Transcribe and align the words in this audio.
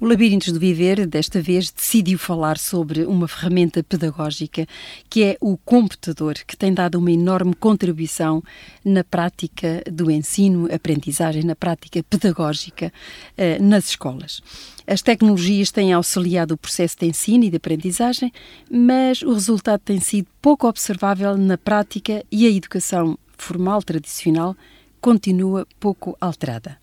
O 0.00 0.06
Labirintos 0.06 0.52
do 0.52 0.60
Viver, 0.60 1.04
desta 1.08 1.42
vez, 1.42 1.72
decidiu 1.72 2.20
falar 2.20 2.56
sobre 2.56 3.04
uma 3.04 3.26
ferramenta 3.26 3.82
pedagógica 3.82 4.64
que 5.10 5.24
é 5.24 5.36
o 5.40 5.56
computador, 5.56 6.34
que 6.46 6.56
tem 6.56 6.72
dado 6.72 7.00
uma 7.00 7.10
enorme 7.10 7.52
contribuição 7.52 8.40
na 8.84 9.02
prática 9.02 9.82
do 9.90 10.08
ensino, 10.08 10.72
aprendizagem, 10.72 11.42
na 11.42 11.56
prática 11.56 12.00
pedagógica 12.04 12.92
eh, 13.36 13.58
nas 13.58 13.88
escolas. 13.88 14.40
As 14.86 15.02
tecnologias 15.02 15.72
têm 15.72 15.92
auxiliado 15.92 16.54
o 16.54 16.58
processo 16.58 16.96
de 17.00 17.06
ensino 17.06 17.42
e 17.42 17.50
de 17.50 17.56
aprendizagem, 17.56 18.32
mas 18.70 19.22
o 19.22 19.32
resultado 19.32 19.80
tem 19.80 19.98
sido 19.98 20.28
pouco 20.40 20.68
observável 20.68 21.36
na 21.36 21.58
prática 21.58 22.24
e 22.30 22.46
a 22.46 22.50
educação 22.50 23.18
formal 23.36 23.82
tradicional 23.82 24.56
continua 25.00 25.66
pouco 25.78 26.16
alterada. 26.20 26.78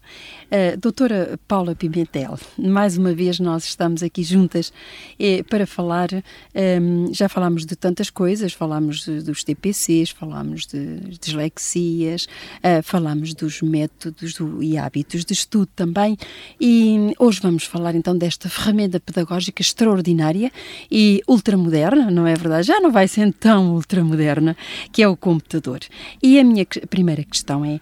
Uh, 0.45 0.77
doutora 0.77 1.39
Paula 1.47 1.75
Pimentel, 1.75 2.37
mais 2.57 2.97
uma 2.97 3.13
vez 3.13 3.39
nós 3.39 3.65
estamos 3.65 4.03
aqui 4.03 4.23
juntas 4.23 4.71
eh, 5.19 5.43
para 5.43 5.65
falar, 5.65 6.09
um, 6.13 6.21
ehm, 6.53 7.13
já 7.13 7.27
falámos 7.27 7.65
de 7.65 7.75
tantas 7.75 8.09
coisas, 8.09 8.53
falámos 8.53 9.05
dos 9.05 9.43
TPCs, 9.43 10.11
falámos 10.11 10.67
de 10.67 11.17
dislexias, 11.19 12.25
uh, 12.59 12.83
falámos 12.83 13.33
dos 13.33 13.61
métodos 13.61 14.33
do, 14.33 14.61
e 14.61 14.77
hábitos 14.77 15.25
de 15.25 15.33
estudo 15.33 15.69
também 15.75 16.17
e 16.59 17.13
hoje 17.17 17.39
vamos 17.41 17.63
falar 17.63 17.95
então 17.95 18.17
desta 18.17 18.47
ferramenta 18.49 18.99
pedagógica 18.99 19.61
extraordinária 19.61 20.51
e 20.91 21.21
ultramoderna, 21.27 22.11
não 22.11 22.27
é 22.27 22.35
verdade? 22.35 22.67
Já 22.67 22.79
não 22.79 22.91
vai 22.91 23.07
ser 23.07 23.33
tão 23.33 23.73
ultramoderna, 23.75 24.55
que 24.91 25.01
é 25.01 25.07
o 25.07 25.17
computador. 25.17 25.79
E 26.21 26.39
a 26.39 26.43
minha 26.43 26.65
primeira 26.89 27.23
questão 27.23 27.65
é 27.65 27.79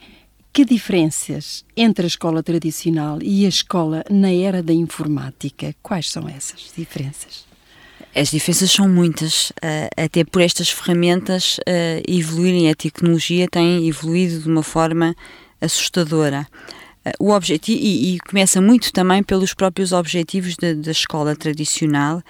que 0.54 0.64
diferenças 0.64 1.66
entre 1.76 2.06
a 2.06 2.08
escola 2.08 2.44
tradicional 2.44 3.18
e 3.23 3.44
a 3.44 3.50
escola 3.50 4.04
na 4.08 4.32
era 4.32 4.62
da 4.62 4.72
informática? 4.72 5.76
Quais 5.82 6.12
são 6.12 6.30
essas 6.30 6.72
diferenças? 6.78 7.45
As 8.16 8.30
diferenças 8.30 8.72
são 8.72 8.88
muitas, 8.88 9.52
eh, 9.60 9.90
até 9.98 10.23
por 10.23 10.44
estas 10.44 10.70
ferramentas 10.70 11.60
eh, 11.66 12.04
evoluírem, 12.08 12.70
a 12.70 12.76
tecnologia 12.76 13.48
tem 13.52 13.88
evoluído 13.88 14.42
de 14.42 14.48
uma 14.48 14.62
forma 14.62 15.16
assustadora. 15.60 16.48
Eh, 17.04 17.14
o 17.20 17.32
objetivo, 17.32 17.80
e, 17.82 18.14
e 18.14 18.20
começa 18.20 18.62
muito 18.62 18.94
também 18.94 19.23
pelos 19.23 19.56
próprios 19.56 19.92
objetivos 19.92 20.56
da, 20.56 20.73
da 20.73 20.92
escola 20.92 21.36
tradicional, 21.36 22.22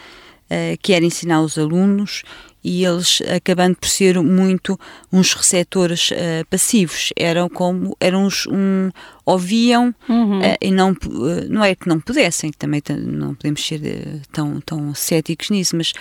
que 0.84 0.94
era 0.94 1.04
ensinar 1.04 1.42
os 1.42 1.58
alunos 1.58 2.22
e 2.64 2.86
eles 2.86 3.22
acabando 3.36 3.76
por 3.76 3.88
ser 3.88 4.20
muito 4.22 4.80
uns 5.12 5.34
receptores 5.34 6.12
uh, 6.12 6.46
passivos 6.50 7.10
eram 7.18 7.50
como 7.50 7.96
eram 8.00 8.26
uns 8.26 8.48
um, 8.48 8.90
ouviam 9.26 9.94
uhum. 10.08 10.40
uh, 10.40 10.58
e 10.62 10.72
não 10.72 10.92
uh, 10.92 11.50
não 11.50 11.64
é 11.64 11.76
que 11.76 11.88
não 11.88 12.00
pudessem 12.00 12.52
também 12.52 12.82
não 13.06 13.36
podemos 13.36 13.66
ser 13.66 13.82
tão 14.32 14.62
tão 14.62 14.94
céticos 14.96 15.50
nisso 15.50 15.76
mas 15.76 15.94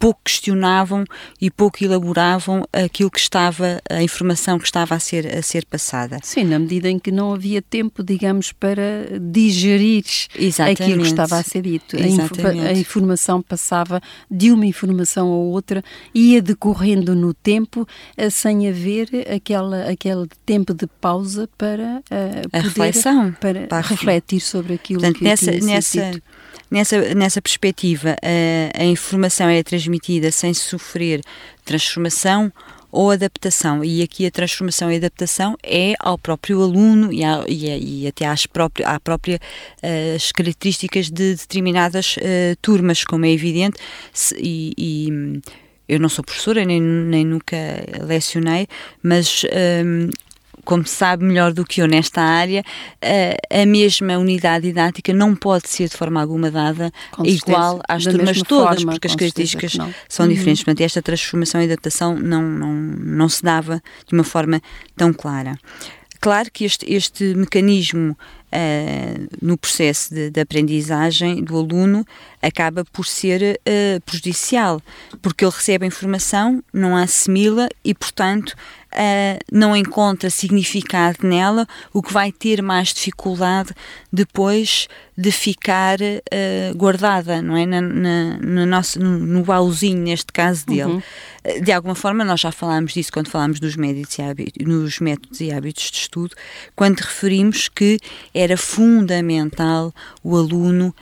pouco 0.00 0.22
questionavam 0.24 1.04
e 1.38 1.50
pouco 1.50 1.84
elaboravam 1.84 2.64
aquilo 2.72 3.10
que 3.10 3.20
estava, 3.20 3.82
a 3.88 4.02
informação 4.02 4.58
que 4.58 4.64
estava 4.64 4.94
a 4.94 4.98
ser, 4.98 5.26
a 5.26 5.42
ser 5.42 5.66
passada. 5.66 6.18
Sim, 6.22 6.44
na 6.44 6.58
medida 6.58 6.88
em 6.88 6.98
que 6.98 7.12
não 7.12 7.34
havia 7.34 7.60
tempo, 7.60 8.02
digamos, 8.02 8.50
para 8.50 8.82
digerir 9.20 10.04
Exatamente. 10.34 10.82
aquilo 10.82 11.02
que 11.02 11.08
estava 11.08 11.36
a 11.36 11.42
ser 11.42 11.60
dito. 11.60 11.96
A, 11.96 12.00
inf 12.00 12.32
a, 12.66 12.72
informação 12.72 13.42
passava 13.42 14.00
de 14.30 14.50
uma 14.50 14.64
informação 14.64 15.28
a 15.28 15.36
outra, 15.36 15.84
ia 16.14 16.40
decorrendo 16.40 17.14
no 17.14 17.34
tempo, 17.34 17.82
uh, 17.82 18.30
sem 18.30 18.70
haver 18.70 19.08
aquela, 19.30 19.90
aquele 19.90 20.26
tempo 20.46 20.72
de 20.72 20.86
pausa 20.86 21.46
para 21.58 22.02
uh, 22.10 22.48
a 22.56 22.60
reflexão, 22.60 23.32
para, 23.38 23.66
para 23.66 23.86
refletir 23.86 24.40
sobre 24.40 24.74
aquilo 24.74 25.00
Portanto, 25.00 25.18
que 25.18 25.24
nessa, 25.24 25.52
tinha 25.52 25.74
nessa, 25.74 26.10
dito. 26.12 26.22
Nessa, 26.70 27.14
nessa 27.14 27.42
perspectiva, 27.42 28.16
a, 28.22 28.82
a 28.82 28.84
informação 28.84 29.48
é 29.48 29.62
transmitida 29.62 30.30
sem 30.30 30.54
sofrer 30.54 31.20
transformação 31.64 32.52
ou 32.92 33.10
adaptação. 33.10 33.84
E 33.84 34.02
aqui 34.02 34.26
a 34.26 34.30
transformação 34.30 34.90
e 34.90 34.96
adaptação 34.96 35.56
é 35.62 35.94
ao 36.00 36.18
próprio 36.18 36.62
aluno 36.62 37.12
e, 37.12 37.20
e, 37.20 37.24
a, 37.24 37.76
e 37.76 38.06
até 38.06 38.26
às 38.26 38.46
próprias, 38.46 38.88
à 38.88 38.98
própria, 38.98 39.38
as 40.14 40.32
características 40.32 41.10
de 41.10 41.34
determinadas 41.34 42.16
uh, 42.16 42.56
turmas, 42.60 43.04
como 43.04 43.24
é 43.24 43.30
evidente, 43.30 43.78
se, 44.12 44.34
e, 44.38 44.72
e, 44.76 45.42
eu 45.88 45.98
não 45.98 46.08
sou 46.08 46.24
professora, 46.24 46.64
nem, 46.64 46.80
nem 46.80 47.24
nunca 47.24 47.56
lecionei, 48.06 48.68
mas 49.02 49.44
um, 49.84 50.08
como 50.64 50.86
sabe 50.86 51.24
melhor 51.24 51.52
do 51.52 51.64
que 51.64 51.80
eu 51.80 51.86
nesta 51.86 52.20
área, 52.20 52.62
a, 53.02 53.62
a 53.62 53.66
mesma 53.66 54.18
unidade 54.18 54.66
didática 54.66 55.12
não 55.12 55.34
pode 55.34 55.68
ser 55.68 55.88
de 55.88 55.96
forma 55.96 56.20
alguma 56.20 56.50
dada 56.50 56.92
igual 57.24 57.80
às 57.88 58.04
turmas 58.04 58.42
todas, 58.42 58.76
forma, 58.76 58.92
porque 58.92 59.06
as 59.08 59.16
características 59.16 59.76
são 60.08 60.26
uhum. 60.26 60.32
diferentes. 60.32 60.62
Portanto, 60.62 60.80
esta 60.82 61.02
transformação 61.02 61.60
e 61.60 61.64
adaptação 61.64 62.16
não, 62.16 62.42
não, 62.42 62.72
não 62.72 63.28
se 63.28 63.42
dava 63.42 63.82
de 64.06 64.14
uma 64.14 64.24
forma 64.24 64.60
tão 64.96 65.12
clara. 65.12 65.58
Claro 66.20 66.50
que 66.52 66.66
este, 66.66 66.92
este 66.92 67.34
mecanismo 67.34 68.12
uh, 68.52 69.28
no 69.40 69.56
processo 69.56 70.12
de, 70.12 70.30
de, 70.30 70.38
aprendizagem 70.38 71.42
do 71.42 71.56
aluno 71.56 72.04
acaba 72.42 72.84
por 72.84 73.06
ser 73.06 73.58
uh, 73.60 74.00
prejudicial, 74.02 74.82
porque 75.22 75.42
ele 75.42 75.52
recebe 75.52 75.86
a 75.86 75.88
informação, 75.88 76.62
não 76.74 76.94
a 76.94 77.04
assimila 77.04 77.70
e, 77.82 77.94
portanto, 77.94 78.54
uh, 78.92 79.38
não 79.52 79.76
encontra 79.76 80.30
significado 80.30 81.18
nela, 81.22 81.66
o 81.92 82.02
que 82.02 82.12
vai 82.12 82.32
ter 82.32 82.62
mais 82.62 82.92
dificuldade 82.92 83.72
depois 84.12 84.88
de 85.16 85.30
ficar 85.30 85.98
uh, 86.00 86.76
guardada, 86.76 87.42
não 87.42 87.56
é? 87.56 87.66
Na, 87.66 87.80
na, 87.80 88.38
no, 88.38 88.66
nosso, 88.66 88.98
no, 88.98 89.18
no 89.18 89.42
baúzinho, 89.44 89.98
neste 89.98 90.32
caso 90.32 90.66
dele. 90.66 90.84
Uhum. 90.84 91.02
Uh, 91.44 91.62
de 91.62 91.72
alguma 91.72 91.94
forma, 91.94 92.24
nós 92.24 92.40
já 92.40 92.50
falámos 92.50 92.92
disso 92.92 93.12
quando 93.12 93.28
falámos 93.28 93.60
dos, 93.60 93.74
e 93.74 94.22
hábitos, 94.22 94.66
nos 94.66 94.98
métodos 94.98 95.40
e 95.40 95.52
hábitos 95.52 95.90
de 95.90 95.98
estudo, 95.98 96.34
quando 96.74 96.98
referimos 96.98 97.68
que 97.68 97.98
era 98.34 98.56
fundamental 98.56 99.92
o 100.22 100.36
aluno 100.36 100.94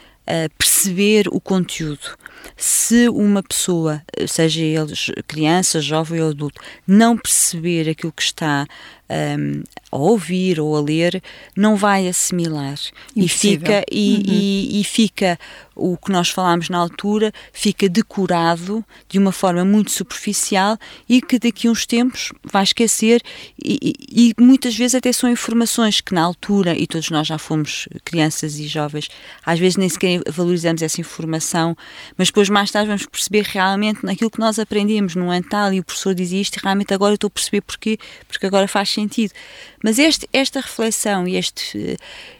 perceber 0.56 1.28
o 1.28 1.40
conteúdo. 1.40 2.16
Se 2.56 3.08
uma 3.08 3.42
pessoa, 3.42 4.02
seja 4.26 4.60
ele 4.62 4.92
criança, 5.26 5.80
jovem 5.80 6.20
ou 6.20 6.30
adulto, 6.30 6.60
não 6.86 7.16
perceber 7.16 7.88
aquilo 7.88 8.12
que 8.12 8.22
está 8.22 8.66
um, 9.10 9.62
a 9.90 9.96
ouvir 9.96 10.60
ou 10.60 10.76
a 10.76 10.80
ler, 10.80 11.22
não 11.56 11.76
vai 11.76 12.08
assimilar 12.08 12.78
e 13.16 13.28
fica 13.28 13.84
e, 13.90 14.14
uhum. 14.14 14.22
e, 14.26 14.80
e, 14.80 14.84
fica 14.84 15.38
o 15.74 15.96
que 15.96 16.12
nós 16.12 16.28
falámos 16.28 16.68
na 16.68 16.76
altura 16.76 17.32
fica 17.52 17.88
decorado 17.88 18.84
de 19.08 19.18
uma 19.18 19.32
forma 19.32 19.64
muito 19.64 19.90
superficial 19.90 20.76
e 21.08 21.22
que 21.22 21.38
daqui 21.38 21.68
a 21.68 21.70
uns 21.70 21.86
tempos 21.86 22.32
vai 22.44 22.64
esquecer 22.64 23.22
e, 23.62 23.94
e, 24.10 24.34
muitas 24.38 24.76
vezes 24.76 24.94
até 24.94 25.10
são 25.12 25.30
informações 25.30 26.00
que 26.00 26.12
na 26.12 26.22
altura 26.22 26.76
e 26.76 26.86
todos 26.86 27.10
nós 27.10 27.26
já 27.26 27.38
fomos 27.38 27.88
crianças 28.04 28.58
e 28.58 28.66
jovens 28.66 29.08
às 29.44 29.58
vezes 29.58 29.76
nem 29.76 29.88
sequer 29.88 30.20
valorizamos 30.28 30.82
essa 30.82 31.00
informação 31.00 31.76
mas 32.16 32.28
depois 32.28 32.50
mais 32.50 32.70
tarde 32.70 32.88
vamos 32.88 33.06
perceber 33.06 33.44
realmente 33.44 34.04
naquilo 34.04 34.30
que 34.30 34.40
nós 34.40 34.58
aprendemos 34.58 35.14
no 35.14 35.30
ano 35.30 35.46
tal 35.48 35.72
e 35.72 35.80
o 35.80 35.84
professor 35.84 36.14
dizia 36.14 36.40
isto 36.40 36.56
e 36.56 36.60
realmente 36.62 36.92
agora 36.92 37.12
eu 37.12 37.14
estou 37.14 37.28
a 37.28 37.30
perceber 37.30 37.62
porquê 37.62 37.98
porque 38.28 38.44
agora 38.44 38.68
faz 38.68 38.97
sentido. 39.00 39.32
Mas 39.82 39.98
este, 39.98 40.28
esta 40.32 40.60
reflexão 40.60 41.26
e 41.26 41.36
este 41.36 41.96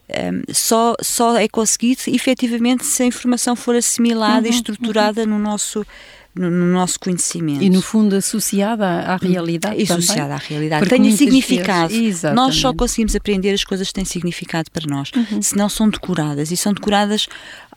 um, 0.08 0.12
ehm, 0.14 0.42
só, 0.52 0.94
só 1.00 1.36
é 1.36 1.48
conseguido 1.48 2.02
efetivamente 2.08 2.84
se 2.84 3.02
a 3.02 3.06
informação 3.06 3.54
for 3.54 3.76
assimilada 3.76 4.46
uhum, 4.46 4.52
e 4.52 4.56
estruturada 4.56 5.22
uhum. 5.22 5.28
no 5.28 5.38
nosso 5.38 5.86
no, 6.34 6.50
no, 6.50 6.66
nosso 6.72 7.00
conhecimento. 7.00 7.62
E, 7.62 7.68
no 7.68 7.82
fundo, 7.82 8.14
associada 8.14 8.86
à, 8.86 9.14
à 9.14 9.16
realidade. 9.16 9.80
E 9.80 9.82
associada 9.82 10.34
à 10.34 10.36
realidade. 10.36 10.82
Porque 10.82 10.94
Tem 10.94 11.16
significado. 11.16 11.92
Nós 12.34 12.54
só 12.54 12.72
conseguimos 12.72 13.16
aprender 13.16 13.52
as 13.52 13.64
coisas 13.64 13.88
que 13.88 13.94
têm 13.94 14.04
significado 14.04 14.70
para 14.70 14.86
nós, 14.86 15.10
uhum. 15.14 15.42
se 15.42 15.56
não 15.56 15.68
são 15.68 15.88
decoradas. 15.90 16.52
E 16.52 16.56
são 16.56 16.72
decoradas 16.72 17.26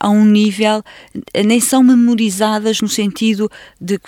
a 0.02 0.10
um 0.10 0.24
nível, 0.24 0.82
nem 1.44 1.60
são 1.60 1.80
memorizadas 1.80 2.80
no 2.80 2.88
sentido 2.88 3.48
de 3.80 3.94
uh, 3.94 4.00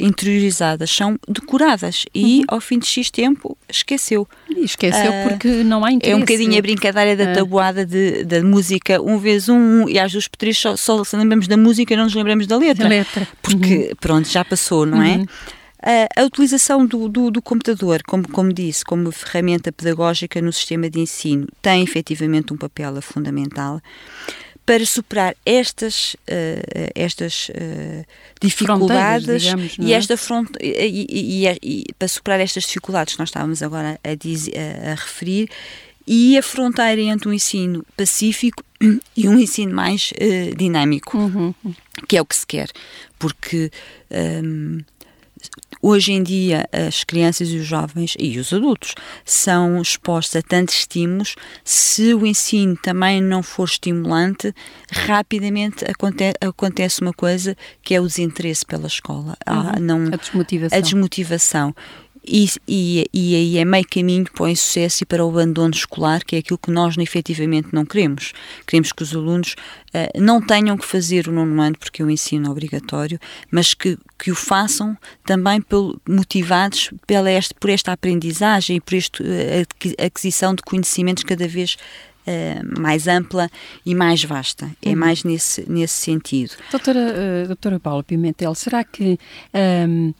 interiorizadas, 0.00 0.90
são 0.90 1.16
decoradas. 1.28 2.04
E, 2.12 2.38
uhum. 2.38 2.44
ao 2.48 2.60
fim 2.60 2.80
de 2.80 2.86
X 2.86 3.12
tempo, 3.12 3.56
esqueceu. 3.68 4.26
E 4.50 4.64
esqueceu 4.64 5.12
uh, 5.12 5.28
porque 5.28 5.48
não 5.62 5.84
há 5.84 5.92
interesse. 5.92 6.12
É 6.12 6.16
um 6.16 6.20
bocadinho 6.20 6.58
a 6.58 6.62
brincadeira 6.62 7.14
da 7.14 7.32
tabuada 7.32 7.86
de, 7.86 8.24
da 8.24 8.42
música, 8.42 9.00
um 9.00 9.18
vezes 9.18 9.48
um, 9.48 9.84
um 9.84 9.88
e 9.88 10.00
às 10.00 10.10
duas 10.10 10.26
por 10.26 10.36
três 10.36 10.58
só, 10.58 10.76
só 10.76 11.00
lembramos 11.16 11.46
da 11.46 11.56
música 11.56 11.94
e 11.94 11.96
não 11.96 12.04
nos 12.04 12.14
lembramos 12.14 12.48
da 12.48 12.56
letra. 12.56 12.82
Da 12.82 12.88
letra. 12.88 13.28
Porque, 13.40 13.90
uhum 13.90 13.96
pronto, 14.00 14.28
já 14.28 14.44
passou, 14.44 14.84
não 14.84 15.00
é? 15.00 15.16
Uhum. 15.16 15.26
a, 15.82 16.22
a 16.22 16.24
utilização 16.24 16.84
do, 16.84 17.08
do, 17.08 17.30
do, 17.30 17.40
computador, 17.40 18.02
como, 18.04 18.28
como 18.28 18.52
disse, 18.52 18.84
como 18.84 19.12
ferramenta 19.12 19.70
pedagógica 19.70 20.42
no 20.42 20.52
sistema 20.52 20.90
de 20.90 20.98
ensino, 20.98 21.46
tem 21.62 21.84
efetivamente 21.84 22.52
um 22.52 22.56
papel 22.56 23.00
fundamental 23.00 23.80
para 24.66 24.84
superar 24.84 25.36
estas, 25.46 26.14
uh, 26.14 26.90
estas 26.94 27.48
uh, 27.50 28.04
dificuldades 28.42 29.42
digamos, 29.42 29.76
e 29.78 29.92
é? 29.92 29.96
esta 29.96 30.16
front 30.16 30.50
e, 30.60 31.06
e, 31.08 31.58
e, 31.62 31.84
para 31.96 32.08
superar 32.08 32.40
estas 32.40 32.64
dificuldades 32.64 33.14
que 33.14 33.20
nós 33.20 33.28
estávamos 33.28 33.62
agora 33.62 33.98
a, 34.02 34.14
dizer, 34.16 34.54
a, 34.58 34.90
a, 34.90 34.94
referir 34.96 35.48
e 36.04 36.36
a 36.36 36.42
fronteira 36.42 37.00
entre 37.00 37.28
um 37.28 37.32
ensino 37.32 37.86
pacífico 37.96 38.64
e 39.16 39.28
um 39.28 39.38
ensino 39.38 39.72
mais 39.72 40.12
uh, 40.12 40.56
dinâmico, 40.56 41.16
uhum. 41.16 41.54
que 42.08 42.16
é 42.16 42.20
o 42.20 42.26
que 42.26 42.36
se 42.36 42.46
quer, 42.46 42.68
porque 43.18 43.70
um, 44.42 44.80
Hoje 45.88 46.14
em 46.14 46.20
dia, 46.20 46.68
as 46.72 47.04
crianças 47.04 47.48
e 47.48 47.58
os 47.58 47.64
jovens 47.64 48.16
e 48.18 48.40
os 48.40 48.52
adultos 48.52 48.92
são 49.24 49.80
expostos 49.80 50.34
a 50.34 50.42
tantos 50.42 50.74
estímulos. 50.74 51.36
Se 51.62 52.12
o 52.12 52.26
ensino 52.26 52.76
também 52.76 53.22
não 53.22 53.40
for 53.40 53.68
estimulante, 53.68 54.52
rapidamente 54.90 55.84
aconte 55.88 56.34
acontece 56.40 57.00
uma 57.02 57.12
coisa 57.12 57.56
que 57.84 57.94
é 57.94 58.00
o 58.00 58.06
desinteresse 58.08 58.66
pela 58.66 58.88
escola. 58.88 59.36
Uhum. 59.48 59.80
não, 59.80 60.06
a 60.12 60.16
desmotivação. 60.16 60.76
A 60.76 60.80
desmotivação. 60.80 61.74
E, 62.26 62.48
e, 62.66 63.08
e, 63.12 63.36
aí 63.36 63.58
é 63.58 63.64
meio 63.64 63.86
caminho 63.88 64.26
para 64.32 64.44
o 64.44 64.48
insucesso 64.48 65.04
e 65.04 65.06
para 65.06 65.24
o 65.24 65.30
abandono 65.30 65.72
escolar, 65.72 66.24
que 66.24 66.34
é 66.34 66.40
aquilo 66.40 66.58
que 66.58 66.70
nós 66.72 66.98
efetivamente 66.98 67.68
não 67.72 67.84
queremos. 67.84 68.32
Queremos 68.66 68.90
que 68.90 69.02
os 69.02 69.14
alunos 69.14 69.54
uh, 69.94 70.20
não 70.20 70.44
tenham 70.44 70.76
que 70.76 70.84
fazer 70.84 71.28
o 71.28 71.32
nono 71.32 71.62
ano, 71.62 71.78
porque 71.78 72.02
é 72.02 72.04
o 72.04 72.10
ensino 72.10 72.50
obrigatório, 72.50 73.20
mas 73.50 73.74
que, 73.74 73.96
que 74.18 74.32
o 74.32 74.34
façam 74.34 74.96
também 75.24 75.60
pelo, 75.60 76.00
motivados 76.08 76.90
pela 77.06 77.30
este, 77.30 77.54
por 77.54 77.70
esta 77.70 77.92
aprendizagem 77.92 78.76
e 78.76 78.80
por 78.80 78.94
esta 78.94 79.22
uh, 79.22 80.04
aquisição 80.04 80.54
de 80.54 80.62
conhecimentos 80.62 81.22
cada 81.22 81.46
vez 81.46 81.76
Uh, 82.26 82.80
mais 82.80 83.06
ampla 83.06 83.48
e 83.84 83.94
mais 83.94 84.24
vasta. 84.24 84.68
É 84.82 84.88
uhum. 84.88 84.96
mais 84.96 85.22
nesse, 85.22 85.64
nesse 85.70 85.94
sentido. 85.94 86.54
Doutora, 86.72 86.98
uh, 86.98 87.46
doutora 87.46 87.78
Paula 87.78 88.02
Pimentel, 88.02 88.52
será 88.56 88.82
que 88.82 89.16
um, 89.54 90.08
eh, 90.08 90.14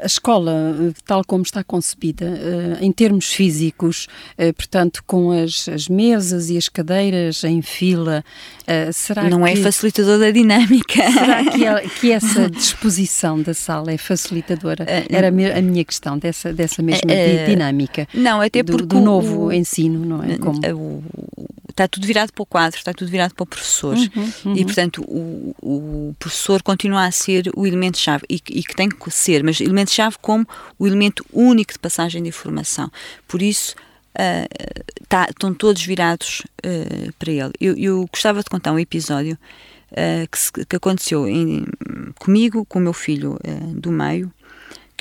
a 0.00 0.06
escola, 0.06 0.52
eh, 0.52 0.92
tal 1.04 1.24
como 1.24 1.42
está 1.42 1.62
concebida, 1.64 2.26
eh, 2.26 2.78
em 2.80 2.92
termos 2.92 3.32
físicos, 3.32 4.06
portanto, 4.56 5.02
com 5.06 5.30
as, 5.30 5.68
as 5.68 5.88
mesas 5.88 6.50
e 6.50 6.56
as 6.56 6.68
cadeiras 6.68 7.44
em 7.44 7.62
fila, 7.62 8.24
será 8.92 9.28
Não 9.28 9.46
é 9.46 9.52
que, 9.52 9.60
é 9.60 9.62
facilitador 9.62 10.18
da 10.18 10.30
dinâmica. 10.30 11.10
Será 11.10 11.44
que, 11.44 11.88
que, 12.00 12.12
essa 12.12 12.48
disposição 12.48 13.40
da 13.40 13.54
sala 13.54 13.92
é 13.92 13.98
facilitadora? 13.98 14.86
Era 15.08 15.28
a 15.28 15.62
minha 15.62 15.84
questão, 15.84 16.18
dessa, 16.18 16.52
dessa 16.52 16.82
mesma 16.82 17.10
dinâmica. 17.46 18.08
Não, 18.14 18.40
até 18.40 18.62
do, 18.62 18.72
porque. 18.72 18.86
Do 18.86 19.00
novo 19.00 19.46
o, 19.46 19.52
ensino, 19.52 20.04
não 20.04 20.22
é? 20.22 20.38
Como... 20.38 20.58
O, 20.74 21.02
está 21.72 21.88
tudo 21.88 22.06
virado 22.06 22.32
para 22.32 22.42
o 22.42 22.46
quadro, 22.46 22.78
está 22.78 22.92
tudo 22.92 23.10
virado 23.10 23.34
para 23.34 23.42
o 23.42 23.46
professor. 23.46 23.96
Uhum, 23.96 24.32
uhum. 24.44 24.56
E, 24.56 24.64
portanto, 24.64 25.02
o, 25.02 25.54
o, 25.60 26.14
professor 26.18 26.62
continua 26.62 27.04
a 27.04 27.10
ser 27.10 27.50
o 27.56 27.66
elemento-chave 27.66 28.24
e, 28.28 28.34
e, 28.34 28.62
que 28.62 28.74
tem 28.74 28.88
que 28.88 29.10
ser, 29.10 29.42
mas 29.42 29.60
elemento-chave 29.60 30.16
como 30.20 30.46
o 30.78 30.86
elemento 30.86 31.24
único 31.32 31.72
de 31.72 31.78
passagem 31.78 32.22
de 32.22 32.28
informação. 32.28 32.90
Por 33.26 33.42
isso, 33.42 33.74
uh, 34.14 34.84
tá, 35.08 35.26
estão 35.28 35.52
todos 35.52 35.82
virados 35.82 36.42
uh, 36.64 37.12
para 37.18 37.32
ele. 37.32 37.52
Eu, 37.60 37.76
eu, 37.76 38.08
gostava 38.10 38.42
de 38.42 38.48
contar 38.48 38.72
um 38.72 38.78
episódio 38.78 39.38
uh, 39.90 40.28
que, 40.30 40.38
se, 40.38 40.52
que, 40.52 40.76
aconteceu 40.76 41.28
em, 41.28 41.64
comigo, 42.18 42.64
com 42.64 42.78
o 42.78 42.82
meu 42.82 42.92
filho 42.92 43.38
do 43.74 43.90
meio, 43.90 44.32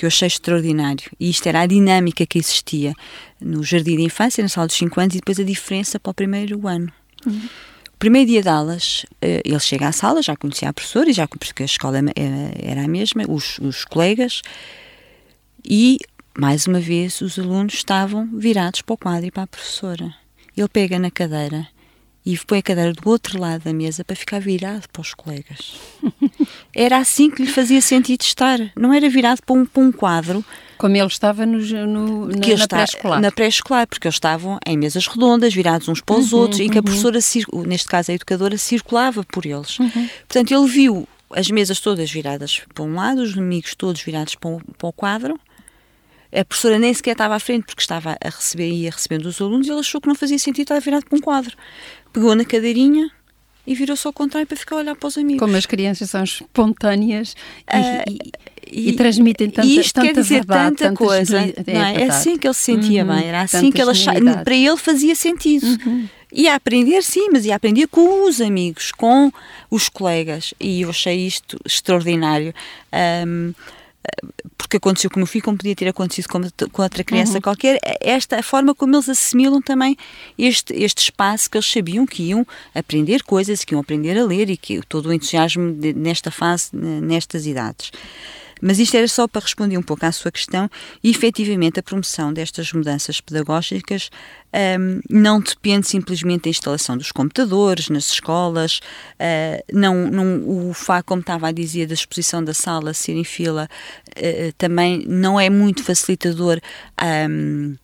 que 0.01 0.06
eu 0.06 0.07
achei 0.07 0.25
extraordinário. 0.25 1.12
E 1.19 1.30
isto 1.30 1.45
era 1.45 1.62
a 1.62 1.65
dinâmica 1.68 2.25
que 2.25 2.39
existia 2.39 2.95
no 3.39 3.63
jardim 3.63 3.98
de 3.98 4.01
infância, 4.01 4.42
na 4.42 4.50
sala 4.50 4.65
dos 4.65 4.75
5 4.75 5.00
anos, 5.00 5.13
e 5.13 5.19
depois 5.19 5.39
a 5.39 5.44
diferença 5.44 6.00
para 6.00 6.09
o 6.09 6.13
primeiro 6.13 6.68
ano. 6.68 6.92
Uhum. 7.24 7.48
O 7.94 7.98
primeiro 8.00 8.27
dia 8.27 8.42
de 8.42 8.50
aulas, 8.50 9.06
eh, 9.21 9.44
ele 9.45 9.59
chega 9.59 9.88
à 9.88 9.92
sala, 9.92 10.24
já 10.24 10.36
conhecia 10.36 10.69
a 10.69 10.74
professora, 10.74 11.12
e 11.12 11.13
já, 11.13 11.27
porque 11.27 11.62
a 11.62 11.65
escola 11.68 12.00
era 12.56 12.83
a 12.83 12.88
mesma, 12.88 13.25
os, 13.30 13.59
os 13.59 13.86
colegas, 13.86 14.42
e, 15.63 16.00
mais 16.36 16.65
uma 16.65 16.80
vez, 16.80 17.21
os 17.21 17.38
alunos 17.38 17.75
estavam 17.75 18.27
virados 18.33 18.81
para 18.81 18.94
o 18.95 18.97
quadro 18.97 19.27
e 19.27 19.31
para 19.31 19.44
a 19.44 19.47
professora. 19.47 20.15
Ele 20.57 20.68
pega 20.68 20.97
na 20.97 21.12
cadeira 21.12 21.68
e 22.25 22.38
põe 22.38 22.59
a 22.59 22.62
cadeira 22.62 22.94
do 22.94 23.09
outro 23.09 23.39
lado 23.39 23.63
da 23.63 23.73
mesa 23.73 24.03
para 24.03 24.15
ficar 24.15 24.39
virado 24.39 24.88
para 24.91 25.01
os 25.01 25.13
colegas. 25.13 25.75
Era 26.73 26.97
assim 26.97 27.31
que 27.31 27.44
lhe 27.44 27.51
fazia 27.51 27.81
sentido 27.81 28.21
estar, 28.21 28.59
não 28.75 28.94
era 28.94 29.09
virado 29.09 29.41
para 29.45 29.56
um, 29.56 29.65
para 29.65 29.81
um 29.81 29.91
quadro. 29.91 30.45
Como 30.77 30.95
ele 30.95 31.07
estava 31.07 31.45
no, 31.45 31.57
no 31.59 32.27
na, 32.27 32.57
na 32.57 32.68
pré-escolar. 32.68 33.21
Na 33.21 33.31
pré-escolar, 33.31 33.88
porque 33.88 34.07
eles 34.07 34.15
estavam 34.15 34.59
em 34.65 34.77
mesas 34.77 35.06
redondas, 35.07 35.53
virados 35.53 35.88
uns 35.88 36.01
para 36.01 36.15
os 36.15 36.31
uhum, 36.31 36.39
outros, 36.39 36.59
uhum. 36.59 36.65
e 36.65 36.69
que 36.69 36.77
a 36.77 36.79
uhum. 36.79 36.85
professora, 36.85 37.19
neste 37.68 37.88
caso 37.88 38.12
a 38.12 38.15
educadora, 38.15 38.57
circulava 38.57 39.23
por 39.23 39.45
eles. 39.45 39.79
Uhum. 39.79 40.09
Portanto, 40.27 40.51
ele 40.53 40.68
viu 40.68 41.07
as 41.33 41.50
mesas 41.50 41.79
todas 41.79 42.09
viradas 42.12 42.62
para 42.73 42.83
um 42.83 42.95
lado, 42.95 43.21
os 43.21 43.38
amigos 43.38 43.75
todos 43.75 44.01
virados 44.01 44.35
para, 44.35 44.50
o, 44.50 44.62
para 44.77 44.88
o 44.88 44.94
quadro, 44.94 45.39
a 46.33 46.45
professora 46.45 46.79
nem 46.79 46.94
sequer 46.94 47.12
estava 47.12 47.35
à 47.35 47.39
frente 47.39 47.65
porque 47.65 47.81
estava 47.81 48.18
a 48.23 48.29
receber 48.29 48.69
e 48.69 48.83
ia 48.83 48.91
recebendo 48.91 49.25
os 49.25 49.41
alunos 49.41 49.68
e 49.68 49.69
ele 49.69 49.81
achou 49.81 50.00
que 50.00 50.07
não 50.07 50.15
fazia 50.15 50.39
sentido 50.39 50.63
estar 50.63 50.79
virado 50.79 51.06
para 51.06 51.18
um 51.18 51.21
quadro. 51.21 51.57
Pegou 52.13 52.36
na 52.36 52.46
cadeirinha 52.46 53.10
e 53.66 53.75
virou-se 53.75 54.06
ao 54.06 54.13
contrário 54.13 54.48
para 54.48 54.58
ficar 54.58 54.75
a 54.75 54.80
olhar 54.80 54.96
para 54.96 55.08
os 55.08 55.18
amigos. 55.18 55.40
Como 55.40 55.56
as 55.56 55.66
crianças 55.66 56.10
são 56.10 56.24
espontâneas 56.24 57.34
uh, 57.68 58.10
e, 58.10 58.31
e, 58.72 58.90
e, 58.90 58.94
transmitem 58.94 59.50
tanta, 59.50 59.68
e 59.68 59.80
isto 59.80 60.02
quer 60.02 60.13
dizer 60.13 60.36
verdade, 60.36 60.75
tanta 60.78 60.96
coisa. 60.96 61.40
É, 61.40 61.54
é, 61.68 62.02
é, 62.02 62.04
assim 62.08 62.38
que 62.38 62.48
ele 62.48 62.54
se 62.54 62.63
sentia 62.63 63.04
uhum, 63.06 63.16
bem, 63.16 63.28
era 63.28 63.42
assim 63.42 63.72
que 63.72 63.81
ele 63.81 63.92
achava. 63.92 64.38
Para 64.44 64.56
ele 64.56 64.78
fazia 64.78 65.16
sentido. 65.16 65.66
Uhum. 65.86 66.08
Ia 66.34 66.56
aprender, 66.56 67.04
sim, 67.04 67.30
mas 67.31 67.46
ia 67.46 67.56
aprender 67.56 67.88
com 67.88 68.25
os 68.28 68.40
amigos, 68.40 68.92
com 68.94 69.31
os 69.69 69.90
colegas. 69.90 70.54
E 70.60 70.81
eu 70.81 70.90
achei 70.90 71.28
isto 71.28 71.60
extraordinário. 71.66 72.54
Um, 73.28 73.54
porque 74.57 74.77
aconteceu 74.77 75.09
com 75.09 75.18
o 75.18 75.19
meu 75.19 75.27
filho, 75.27 75.44
como 75.44 75.57
podia 75.57 75.75
ter 75.75 75.88
acontecido 75.88 76.27
com, 76.30 76.42
com 76.71 76.81
outra 76.81 77.03
criança 77.03 77.36
uhum. 77.36 77.42
qualquer, 77.42 77.80
esta 78.00 78.39
a 78.39 78.44
forma 78.44 78.74
como 78.74 78.95
eles 78.95 79.09
assimilam 79.09 79.62
também 79.62 79.98
este, 80.38 80.74
este 80.74 81.03
espaço 81.03 81.50
que 81.50 81.57
eles 81.57 81.69
sabiam 81.69 82.06
que 82.06 82.24
iam 82.24 82.45
aprender 82.74 83.24
coisas, 83.24 83.65
que 83.65 83.74
iam 83.74 83.81
aprender 83.81 84.18
a 84.18 84.25
ler 84.25 84.50
e 84.50 84.57
que 84.57 84.81
todo 84.88 85.07
o 85.07 85.13
entusiasmo 85.13 85.74
de, 85.74 85.94
nesta 85.94 86.31
fase, 86.31 86.69
nestas 86.74 87.45
idades. 87.45 87.92
Mas 88.62 88.80
isto 88.80 88.96
era 88.96 89.08
só 89.08 89.28
para 89.28 89.42
responder 89.42 89.78
um 89.78 89.81
pouco 89.81 90.06
à 90.06 90.12
sua 90.12 90.31
questão 90.31 90.69
e 91.04 91.10
efetivamente 91.10 91.80
a 91.80 91.84
promoção 91.84 92.31
destas 92.31 92.72
mudanças 92.72 93.19
pedagógicas 93.19 94.10
um, 94.80 95.00
não 95.09 95.40
depende 95.40 95.88
simplesmente 95.88 96.44
da 96.44 96.50
instalação 96.50 96.97
dos 96.97 97.12
computadores 97.12 97.90
nas 97.90 98.12
escolas, 98.12 98.80
uh, 99.16 99.64
não, 99.74 100.09
não, 100.12 100.69
o 100.69 100.74
facto, 100.74 101.07
como 101.07 101.21
estava 101.21 101.47
a 101.47 101.52
dizer, 101.52 101.88
da 101.88 101.94
exposição 101.94 102.44
da 102.44 102.54
sala 102.54 102.94
ser 102.94 103.14
em 103.14 103.24
fila 103.24 103.69
uh, 104.09 104.54
também 104.57 105.04
não 105.07 105.40
é 105.40 105.50
muito 105.50 105.83
facilitador. 105.83 106.59
Um, 107.02 107.76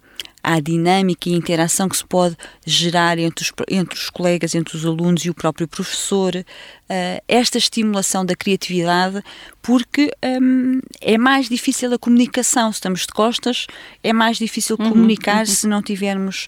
à 0.47 0.61
dinâmica 0.61 1.27
e 1.27 1.33
interação 1.33 1.89
que 1.89 1.97
se 1.97 2.05
pode 2.05 2.37
gerar 2.65 3.19
entre 3.19 3.43
os, 3.43 3.51
entre 3.69 3.99
os 3.99 4.09
colegas, 4.09 4.55
entre 4.55 4.77
os 4.77 4.85
alunos 4.85 5.25
e 5.25 5.29
o 5.29 5.33
próprio 5.33 5.67
professor, 5.67 6.33
uh, 6.37 7.23
esta 7.27 7.57
estimulação 7.57 8.25
da 8.25 8.33
criatividade, 8.33 9.21
porque 9.61 10.09
um, 10.41 10.79
é 11.01 11.17
mais 11.17 11.49
difícil 11.49 11.93
a 11.93 11.99
comunicação. 11.99 12.71
Se 12.71 12.77
estamos 12.77 13.01
de 13.01 13.07
costas, 13.07 13.67
é 14.01 14.13
mais 14.13 14.37
difícil 14.37 14.77
uhum, 14.79 14.89
comunicar 14.89 15.39
uhum. 15.39 15.53
se 15.53 15.67
não 15.67 15.81
tivermos 15.81 16.47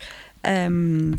um, 0.71 1.15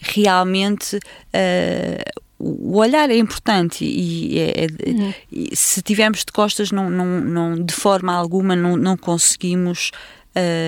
realmente. 0.00 0.96
Uh, 0.96 2.24
o 2.36 2.78
olhar 2.78 3.08
é 3.10 3.16
importante 3.16 3.84
e, 3.84 4.38
é, 4.40 4.64
é, 4.64 4.90
uhum. 4.90 5.14
e, 5.30 5.56
se 5.56 5.80
tivermos 5.80 6.24
de 6.24 6.32
costas 6.32 6.72
não, 6.72 6.90
não, 6.90 7.20
não 7.20 7.64
de 7.64 7.72
forma 7.72 8.12
alguma 8.12 8.56
não, 8.56 8.76
não 8.76 8.96
conseguimos 8.96 9.92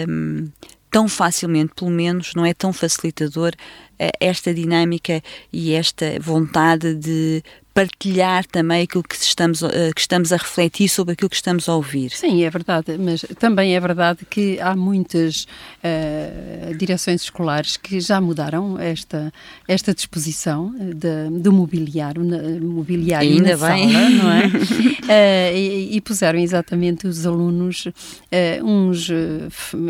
um, 0.08 0.49
tão 0.96 1.08
facilmente, 1.08 1.74
pelo 1.74 1.90
menos, 1.90 2.32
não 2.34 2.46
é 2.46 2.54
tão 2.54 2.72
facilitador 2.72 3.52
eh, 3.98 4.12
esta 4.18 4.54
dinâmica 4.54 5.22
e 5.52 5.74
esta 5.74 6.18
vontade 6.18 6.94
de 6.94 7.42
partilhar 7.76 8.47
também 8.47 8.85
aquilo 8.85 9.04
que 9.04 9.14
estamos, 9.14 9.62
eh, 9.62 9.92
que 9.95 10.00
estamos 10.00 10.33
a 10.33 10.38
refletir 10.38 10.88
sobre 10.88 11.12
aquilo 11.12 11.28
que 11.28 11.37
estamos 11.37 11.68
a 11.68 11.75
ouvir. 11.75 12.11
Sim, 12.11 12.42
é 12.42 12.49
verdade, 12.49 12.97
mas 12.99 13.21
também 13.38 13.76
é 13.76 13.80
verdade 13.80 14.21
que 14.30 14.59
há 14.61 14.75
muitas 14.75 15.47
uh, 15.85 16.75
direções 16.75 17.21
escolares 17.25 17.76
que 17.76 18.00
já 18.00 18.18
mudaram 18.18 18.78
esta, 18.80 19.30
esta 19.68 19.92
disposição 19.92 20.75
de, 20.75 21.38
do 21.38 21.52
mobiliário, 21.52 22.25
na, 22.25 22.38
mobiliário 22.59 23.30
Ainda 23.30 23.59
na 23.59 23.68
bem. 23.68 23.92
sala, 23.92 24.09
não 24.09 24.33
é? 24.33 24.47
uh, 24.47 25.52
e, 25.54 25.97
e, 25.97 26.00
puseram 26.00 26.38
exatamente 26.38 27.06
os 27.06 27.26
alunos 27.26 27.85
uh, 27.85 28.64
uns 28.64 29.11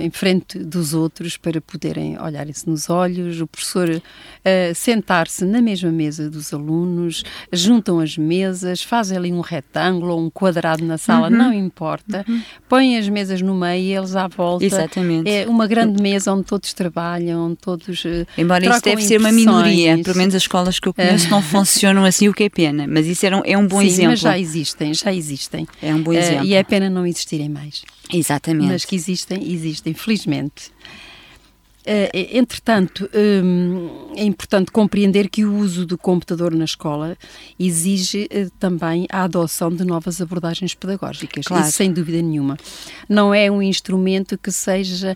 em 0.01 0.11
frente 0.11 0.59
dos 0.59 0.93
outros 0.93 1.37
para 1.37 1.61
poderem 1.61 2.19
olharem-se 2.19 2.69
nos 2.69 2.91
olhos, 2.91 3.41
o 3.41 3.47
professor 3.47 4.03
sentar-se 4.75 5.45
na 5.45 5.61
mesma 5.61 5.91
mesa 5.91 6.31
dos 6.31 6.55
alunos, 6.55 7.25
juntam 7.77 8.01
as 8.01 8.17
mesas, 8.17 8.83
fazem 8.83 9.17
ali 9.17 9.33
um 9.33 9.41
retângulo 9.41 10.15
ou 10.15 10.21
um 10.21 10.31
quadrado 10.31 10.85
na 10.85 10.97
sala, 10.97 11.29
uhum. 11.29 11.37
não 11.37 11.53
importa, 11.53 12.25
uhum. 12.27 12.43
põem 12.69 12.97
as 12.97 13.09
mesas 13.09 13.43
no 13.43 13.55
meio 13.55 13.83
e 13.83 13.95
eles 13.95 14.17
à 14.17 14.27
volta. 14.27 14.65
Exatamente. 14.65 15.31
É 15.31 15.47
uma 15.47 15.67
grande 15.67 16.03
mesa 16.03 16.33
onde 16.33 16.45
todos 16.45 16.73
trabalham, 16.73 17.47
onde 17.47 17.57
todos. 17.57 18.05
Uh, 18.05 18.27
Embora 18.37 18.67
isso 18.67 18.83
deve 18.83 19.03
ser 19.03 19.21
uma 19.21 19.33
minoria, 19.33 19.99
pelo 20.03 20.17
menos 20.17 20.35
as 20.35 20.43
escolas 20.43 20.79
que 20.79 20.89
eu 20.89 20.95
conheço 20.95 21.29
não 21.31 21.43
funcionam 21.43 22.05
assim, 22.05 22.29
o 22.29 22.35
que 22.35 22.45
é 22.45 22.49
pena, 22.49 22.87
mas 22.89 23.07
isso 23.07 23.25
era 23.27 23.37
um, 23.37 23.43
é 23.45 23.57
um 23.57 23.67
bom 23.67 23.81
Sim, 23.81 23.87
exemplo. 23.87 24.11
Mas 24.13 24.21
já 24.21 24.39
existem, 24.39 24.95
já 24.95 25.13
existem. 25.13 25.67
É 25.83 25.95
um 25.95 26.03
bom 26.03 26.13
exemplo. 26.13 26.45
Uh, 26.45 26.47
e 26.47 26.55
é 26.55 26.63
pena 26.63 26.89
não 26.89 27.07
existirem 27.07 27.49
mais. 27.49 27.83
Exatamente. 28.13 28.69
Mas 28.69 28.85
que 28.85 28.97
existem, 28.97 29.53
existem, 29.53 29.93
felizmente. 29.93 30.71
Uh, 31.87 32.11
entretanto, 32.33 33.09
um, 33.15 34.13
é 34.17 34.25
importante 34.25 34.73
compreender 34.73 35.29
que 35.29 35.45
o 35.45 35.55
uso 35.55 35.87
do 35.87 35.97
computador 35.97 36.53
na 36.53 36.65
escola 36.65 37.17
exige 37.61 38.25
uh, 38.25 38.51
também 38.59 39.07
a 39.09 39.23
adoção 39.23 39.71
de 39.71 39.85
novas 39.85 40.21
abordagens 40.21 40.75
pedagógicas, 40.75 41.47
claro. 41.47 41.63
isso 41.63 41.77
sem 41.77 41.93
dúvida 41.93 42.21
nenhuma. 42.21 42.57
Não 43.09 43.33
é 43.33 43.49
um 43.49 43.63
instrumento 43.63 44.37
que 44.37 44.51
seja, 44.51 45.15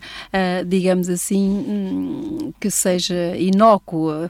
digamos 0.65 1.09
assim, 1.09 1.49
um, 1.49 2.53
que 2.57 2.71
seja 2.71 3.35
inócuo, 3.35 4.29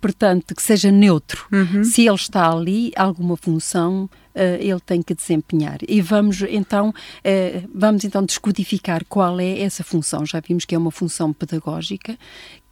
portanto, 0.00 0.54
que 0.54 0.62
seja 0.62 0.90
neutro. 0.90 1.46
Uhum. 1.52 1.84
Se 1.84 2.06
ele 2.06 2.14
está 2.14 2.50
ali, 2.50 2.92
alguma 2.96 3.36
função 3.36 4.08
ele 4.34 4.80
tem 4.80 5.02
que 5.02 5.14
desempenhar. 5.14 5.78
E 5.86 6.00
vamos 6.00 6.42
então, 6.42 6.90
uh, 6.90 7.68
vamos 7.74 8.04
então 8.04 8.24
descodificar 8.24 9.04
qual 9.08 9.40
é 9.40 9.60
essa 9.60 9.84
função. 9.84 10.24
Já 10.24 10.40
vimos 10.40 10.64
que 10.64 10.74
é 10.74 10.78
uma 10.78 10.90
função 10.90 11.32
pedagógica 11.32 12.16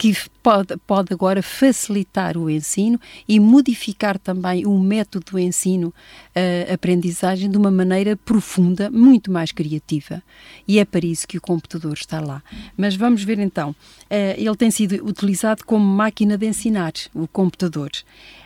que 0.01 0.17
pode, 0.43 0.79
pode 0.87 1.13
agora 1.13 1.43
facilitar 1.43 2.39
o 2.39 2.49
ensino 2.49 2.99
e 3.29 3.39
modificar 3.39 4.19
também 4.19 4.65
o 4.65 4.79
método 4.79 5.33
do 5.33 5.39
ensino, 5.39 5.93
a 6.35 6.71
uh, 6.71 6.75
aprendizagem 6.75 7.51
de 7.51 7.59
uma 7.59 7.71
maneira 7.71 8.17
profunda, 8.17 8.89
muito 8.89 9.31
mais 9.31 9.53
criativa. 9.53 10.23
E 10.67 10.79
é 10.79 10.87
para 10.87 11.05
isso 11.05 11.29
que 11.29 11.37
o 11.37 11.41
computador 11.41 11.93
está 11.93 12.19
lá. 12.19 12.43
Mas 12.79 12.97
vamos 12.97 13.23
ver 13.23 13.39
então, 13.41 13.77
ele 14.39 14.57
tem 14.57 14.71
sido 14.71 15.07
utilizado 15.07 15.67
como 15.67 15.85
máquina 15.85 16.39
de 16.39 16.47
ensinar, 16.47 16.95
o 17.13 17.29
computador 17.29 17.91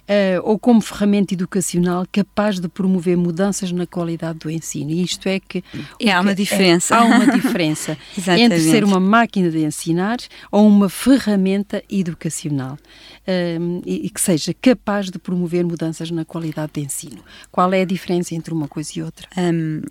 uh, 0.05 0.41
ou 0.43 0.59
como 0.59 0.81
ferramenta 0.81 1.35
educacional 1.35 2.07
capaz 2.11 2.61
de 2.61 2.69
promover 2.69 3.17
mudanças 3.17 3.73
na 3.73 3.87
qualidade 3.87 4.39
do 4.39 4.51
ensino. 4.51 4.91
E 4.91 5.03
isto 5.03 5.29
é 5.29 5.41
que. 5.41 5.63
E 6.01 6.11
há 6.11 6.21
uma 6.21 6.35
diferença. 6.35 6.95
É, 6.95 6.99
há 6.99 7.05
uma 7.05 7.27
diferença 7.27 7.99
entre 8.39 8.61
ser 8.61 8.85
uma 8.85 9.01
máquina 9.01 9.51
de 9.51 9.65
ensinar 9.65 10.19
ou 10.51 10.67
uma 10.67 10.89
ferramenta 10.89 11.44
educacional 11.91 12.75
uh, 12.75 13.83
e, 13.85 14.07
e 14.07 14.11
que 14.11 14.21
seja 14.21 14.55
capaz 14.55 15.11
de 15.11 15.19
promover 15.19 15.65
mudanças 15.65 16.11
na 16.11 16.25
qualidade 16.25 16.73
de 16.75 16.81
ensino. 16.81 17.23
Qual 17.51 17.73
é 17.73 17.83
a 17.83 17.85
diferença 17.87 18.35
entre 18.35 18.53
uma 18.53 18.69
coisa 18.69 18.91
e 18.97 19.03
outra? 19.03 19.29
Um, 19.37 19.83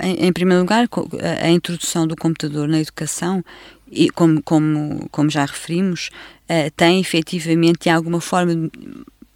em, 0.00 0.26
em, 0.26 0.32
primeiro 0.32 0.62
lugar, 0.62 0.88
a, 0.88 1.46
a 1.46 1.50
introdução 1.50 2.06
do 2.06 2.16
computador 2.16 2.66
na 2.68 2.80
educação 2.80 3.44
e 3.90 4.10
como, 4.10 4.42
como, 4.42 5.08
como 5.10 5.30
já 5.30 5.44
referimos, 5.44 6.10
uh, 6.44 6.70
tem 6.76 7.00
efetivamente 7.00 7.84
de 7.84 7.90
alguma 7.90 8.20
forma 8.20 8.70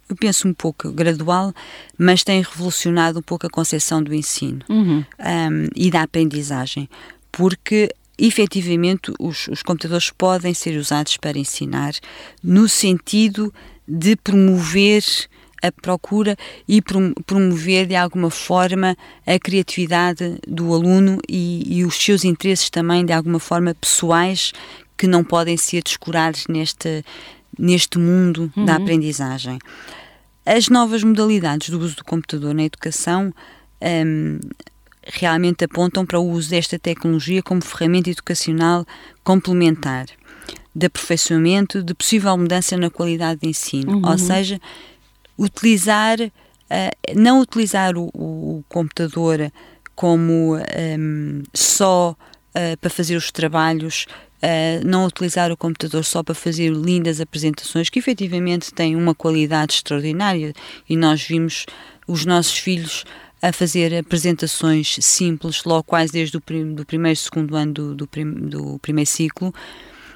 eu 0.09 0.15
penso 0.15 0.47
um 0.47 0.53
pouco 0.53 0.91
gradual, 0.91 1.53
mas 1.97 2.23
tem 2.23 2.41
revolucionado 2.41 3.19
um 3.19 3.21
pouco 3.21 3.45
a 3.45 3.49
concepção 3.49 4.01
do 4.01 4.13
ensino 4.13 4.63
uhum. 4.69 4.99
um, 4.99 5.67
e 5.75 5.91
da 5.91 6.03
aprendizagem, 6.03 6.89
porque 7.31 7.93
efetivamente 8.17 9.13
os, 9.19 9.47
os 9.47 9.61
computadores 9.61 10.09
podem 10.09 10.53
ser 10.53 10.77
usados 10.77 11.17
para 11.17 11.37
ensinar 11.37 11.93
no 12.43 12.67
sentido 12.67 13.53
de 13.87 14.15
promover 14.15 15.03
a 15.61 15.71
procura 15.71 16.35
e 16.67 16.81
promover 17.25 17.87
de 17.87 17.95
alguma 17.95 18.29
forma 18.29 18.95
a 19.25 19.39
criatividade 19.39 20.37
do 20.47 20.73
aluno 20.73 21.19
e, 21.27 21.79
e, 21.79 21.85
os 21.85 21.95
seus 21.95 22.23
interesses 22.23 22.69
também 22.69 23.05
de 23.05 23.13
alguma 23.13 23.39
forma 23.39 23.73
pessoais 23.73 24.53
que 24.95 25.07
não 25.07 25.23
podem 25.23 25.57
ser 25.57 25.83
descurados 25.83 26.45
neste, 26.47 27.03
neste 27.57 27.97
mundo 27.97 28.51
uhum. 28.55 28.65
da 28.65 28.75
aprendizagem. 28.75 29.59
As 30.45 30.69
novas 30.69 31.03
modalidades 31.03 31.69
do 31.69 31.79
uso 31.79 31.97
do 31.97 32.03
computador 32.03 32.53
na 32.53 32.63
educação 32.63 33.33
um, 33.81 34.39
realmente 35.13 35.63
apontam 35.63 36.05
para 36.05 36.19
o 36.19 36.29
uso 36.29 36.49
desta 36.49 36.77
tecnologia 36.77 37.41
como 37.41 37.61
ferramenta 37.61 38.09
educacional 38.09 38.85
complementar 39.23 40.05
de 40.75 40.85
aperfeiçoamento, 40.85 41.81
de 41.81 41.93
possível 41.93 42.37
mudança 42.37 42.77
na 42.77 42.89
qualidade 42.89 43.41
de 43.41 43.49
ensino. 43.49 43.97
Uhum. 43.97 44.09
Ou 44.09 44.17
seja, 44.17 44.61
utilizar, 45.37 46.19
uh, 46.19 47.19
não 47.19 47.41
utilizar 47.41 47.97
o, 47.97 48.09
o, 48.13 48.63
computador 48.69 49.51
como 49.95 50.55
um, 50.55 51.41
só 51.53 52.11
uh, 52.11 52.77
para 52.79 52.89
fazer 52.89 53.15
os 53.15 53.31
trabalhos 53.31 54.05
Uh, 54.37 54.85
não 54.85 55.03
utilizar 55.03 55.51
o 55.51 55.57
computador 55.57 56.05
só 56.05 56.21
para 56.21 56.35
fazer 56.35 56.71
lindas 56.71 57.19
apresentações 57.19 57.89
que 57.89 57.97
efetivamente 57.97 58.71
têm 58.71 58.95
uma 58.95 59.15
qualidade 59.15 59.73
extraordinária 59.73 60.53
e 60.87 60.95
nós 60.95 61.23
vimos 61.23 61.65
os 62.07 62.23
nossos 62.23 62.55
filhos 62.55 63.03
a 63.41 63.53
fazer 63.53 63.95
apresentações 63.95 64.97
simples, 65.01 65.63
logo 65.63 65.83
quase 65.83 66.11
desde 66.11 66.37
o 66.37 66.41
prim 66.41 66.73
do 66.73 66.85
primeiro, 66.85 67.17
segundo 67.17 67.55
ano 67.55 67.73
do, 67.73 67.95
do, 67.95 68.07
prim 68.07 68.31
do 68.31 68.79
primeiro 68.79 69.09
ciclo, 69.09 69.53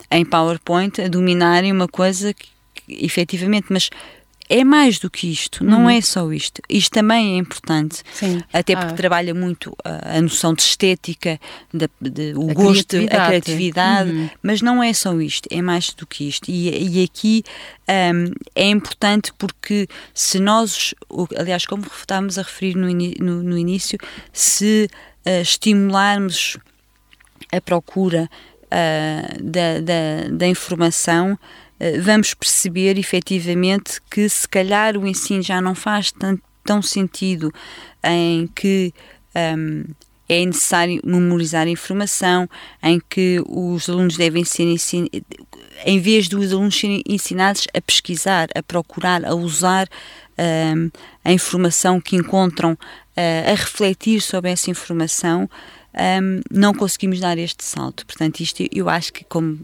em 0.10 0.26
PowerPoint, 0.26 1.02
a 1.02 1.08
dominarem 1.08 1.72
uma 1.72 1.88
coisa 1.88 2.34
que, 2.34 2.50
efetivamente, 2.88 3.68
mas 3.70 3.90
é 4.54 4.66
mais 4.66 5.00
do 5.00 5.10
que 5.10 5.32
isto, 5.32 5.64
não 5.64 5.84
uhum. 5.84 5.90
é 5.90 6.02
só 6.02 6.30
isto. 6.34 6.62
Isto 6.68 6.92
também 6.92 7.36
é 7.36 7.38
importante, 7.38 8.04
Sim. 8.14 8.42
até 8.52 8.76
porque 8.76 8.92
ah. 8.92 8.98
trabalha 8.98 9.34
muito 9.34 9.74
a, 9.82 10.18
a, 10.18 10.22
noção 10.22 10.54
de 10.54 10.62
estética, 10.62 11.40
de, 11.74 11.88
de 12.02 12.34
o 12.36 12.52
a 12.52 12.54
gosto, 12.54 12.90
criatividade. 12.90 13.16
a 13.16 13.28
criatividade, 13.28 14.12
uhum. 14.12 14.30
mas 14.44 14.62
não 14.62 14.84
é 14.84 14.92
só 14.92 15.18
isto, 15.22 15.48
é 15.50 15.62
mais 15.62 15.94
do 15.94 16.06
que 16.06 16.28
isto. 16.28 16.52
E, 16.52 17.00
e 17.00 17.02
aqui 17.02 17.46
um, 18.14 18.34
é 18.54 18.68
importante 18.68 19.32
porque 19.38 19.88
se 20.14 20.38
nós, 20.38 20.94
aliás, 21.38 21.66
como 21.66 21.86
estávamos 21.98 22.38
a 22.38 22.42
referir 22.42 22.76
no, 22.76 22.90
no, 22.92 23.42
no 23.42 23.58
início, 23.58 23.98
se 24.34 24.90
uh, 25.26 25.42
estimularmos 25.42 26.58
a 27.54 27.62
procura 27.62 28.30
uh, 28.66 29.44
da, 29.44 29.80
da, 29.80 30.30
da 30.30 30.48
informação, 30.48 31.40
vamos 32.04 32.34
perceber 32.34 32.98
efetivamente 32.98 34.00
que 34.10 34.28
se 34.30 34.48
calhar 34.48 34.98
o 34.98 35.08
ensino 35.08 35.42
já 35.42 35.62
não 35.62 35.74
faz 35.74 36.12
tão, 36.12 36.40
tão 36.64 36.82
sentido 36.82 37.52
em 38.04 38.48
que 38.48 38.94
um, 39.58 39.86
é 40.30 40.46
necessário 40.46 41.02
memorizar 41.04 41.68
informação, 41.68 42.48
em 42.82 43.02
que 43.10 43.44
os 43.48 43.90
alunos 43.90 44.16
devem 44.16 44.46
ser 44.46 44.64
ensinados, 44.64 45.22
em 45.86 46.00
vez 46.00 46.30
dos 46.30 46.54
alunos 46.54 46.80
serem 46.80 47.04
ensinados 47.06 47.68
a 47.74 47.82
pesquisar, 47.82 48.48
a 48.56 48.64
procurar, 48.64 49.26
a 49.26 49.36
usar 49.36 49.90
um, 50.76 50.90
a 51.26 51.34
informação 51.34 52.00
que 52.00 52.16
encontram, 52.16 52.74
uh, 52.74 53.52
a 53.52 53.56
refletir 53.56 54.22
sobre 54.22 54.52
essa 54.52 54.70
informação, 54.70 55.50
um, 55.94 56.42
não 56.50 56.74
conseguimos 56.74 57.20
dar 57.20 57.38
este 57.38 57.66
salto. 57.66 58.06
Portanto, 58.06 58.40
isto 58.40 58.66
eu 58.72 58.88
acho 58.88 59.12
que, 59.12 59.26
como 59.26 59.60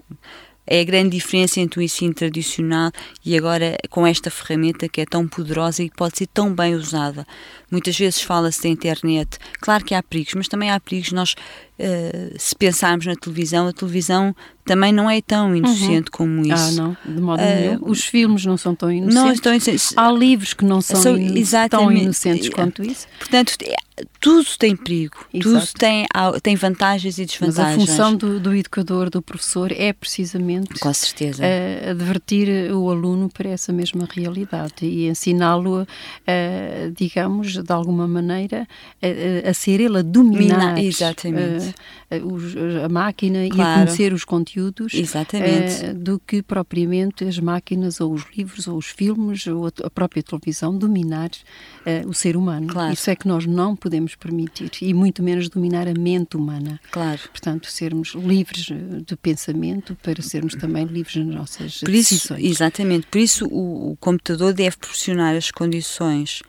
é 0.68 0.82
a 0.82 0.84
grande 0.84 1.18
diferença 1.18 1.60
entre 1.60 1.80
o 1.80 1.84
ensino 1.84 2.14
tradicional 2.14 2.92
e 3.26 3.38
agora 3.38 3.78
com 3.90 4.06
esta 4.06 4.30
ferramenta 4.30 4.90
que 4.90 5.02
é 5.02 5.06
tão 5.06 5.28
poderosa 5.28 5.82
e 5.82 5.90
pode 5.90 6.18
ser 6.18 6.28
tão 6.28 6.54
bem 6.54 6.76
usada. 6.76 7.26
Muitas 7.72 7.98
vezes 7.98 8.22
fala-se 8.22 8.62
da 8.62 8.70
internet. 8.70 9.38
Claro 9.62 9.86
que 9.86 9.96
há 9.96 10.04
perigos, 10.04 10.34
mas 10.34 10.48
também 10.48 10.70
há 10.70 10.80
perigos. 10.80 11.12
Nós, 11.14 11.36
uh, 11.80 12.36
se 12.38 12.56
pensarmos 12.56 13.06
na 13.06 13.16
televisão, 13.16 13.68
a 13.68 13.74
televisão 13.74 14.36
também 14.66 14.92
não 14.92 15.10
é 15.10 15.22
tão 15.22 15.56
inocente 15.56 16.08
uhum. 16.08 16.12
como 16.12 16.42
ah, 16.42 16.56
isso. 16.56 16.82
Ah, 16.82 16.84
não, 16.84 16.98
de 17.06 17.22
modo 17.22 17.42
uh, 17.42 17.46
nenhum. 17.46 17.80
Os 17.90 18.04
filmes 18.04 18.46
não 18.46 18.58
são 18.58 18.76
tão 18.76 18.92
inocentes. 18.92 19.16
Não, 19.16 19.32
estão 19.32 19.54
inocentes. 19.54 19.94
Há 19.96 20.12
livros 20.12 20.54
que 20.54 20.66
não 20.66 20.82
são, 20.82 21.02
são 21.02 21.18
in 21.18 21.44
tão 21.70 21.92
inocentes 21.92 22.50
quanto 22.50 22.84
isso. 22.84 23.08
Portanto, 23.18 23.56
é, 23.64 23.76
tudo 24.20 24.46
tem 24.60 24.76
perigo, 24.76 25.26
Exato. 25.34 25.66
tudo 25.66 25.80
tem, 25.80 26.06
tem 26.44 26.56
vantagens 26.56 27.18
e 27.18 27.26
desvantagens. 27.26 27.78
Mas 27.78 27.84
a 27.84 27.88
função 27.88 28.16
do, 28.16 28.40
do 28.40 28.54
educador, 28.54 29.10
do 29.10 29.22
professor, 29.22 29.72
é 29.72 29.94
precisamente 29.94 30.80
Com 30.80 30.94
certeza. 30.94 31.44
Uh, 31.44 31.92
advertir 31.92 32.72
o 32.74 32.92
aluno 32.92 33.30
para 33.30 33.50
essa 33.50 33.72
mesma 33.72 34.08
realidade 34.12 34.86
e 34.86 35.08
ensiná-lo, 35.08 35.82
uh, 35.84 36.92
digamos, 36.96 37.54
de 37.54 37.74
alguma 37.74 38.08
maneira, 38.08 38.68
a, 39.02 39.50
a 39.50 39.54
ser 39.54 39.80
ele 39.80 40.00
a 40.00 40.02
dominar 40.02 40.76
Mina, 40.76 40.82
exatamente. 40.84 41.67
A, 42.12 42.86
a 42.86 42.90
máquina 42.90 43.48
claro. 43.50 43.58
e 43.58 43.62
a 43.62 43.86
conhecer 43.86 44.14
os 44.14 44.24
conteúdos 44.24 44.94
uh, 44.94 45.94
do 45.96 46.20
que 46.20 46.42
propriamente 46.42 47.24
as 47.24 47.40
máquinas 47.40 48.00
ou 48.02 48.14
os 48.14 48.24
livros 48.36 48.68
ou 48.68 48.78
os 48.78 48.88
filmes 48.88 49.46
ou 49.48 49.68
a, 49.68 49.90
própria 49.90 50.22
televisão 50.22 50.78
dominar 50.78 51.30
uh, 51.30 52.08
o 52.08 52.14
ser 52.14 52.36
humano. 52.36 52.68
Claro. 52.68 52.94
Isso 52.94 53.10
é 53.10 53.16
que 53.16 53.28
nós 53.28 53.46
não 53.46 53.76
podemos 53.76 54.16
permitir 54.16 54.72
e 54.82 54.94
muito 54.94 55.24
menos 55.24 55.50
dominar 55.50 55.88
a 55.88 55.94
mente 55.94 56.38
humana. 56.38 56.80
Claro. 56.92 57.20
Portanto, 57.30 57.70
sermos 57.70 58.14
livres 58.16 58.68
de 59.06 59.16
pensamento 59.16 59.96
para 60.02 60.22
sermos 60.22 60.56
também 60.56 60.86
livres 60.86 61.16
nas 61.26 61.36
nossas 61.36 61.80
por 61.80 61.90
isso, 61.90 62.14
decisões. 62.14 62.44
Exatamente. 62.44 63.08
Por 63.08 63.20
isso 63.20 63.46
o, 63.48 63.92
o 63.92 63.98
computador 63.98 64.54
deve 64.54 64.78
proporcionar 64.78 65.36
as 65.36 65.52
condições 65.52 66.42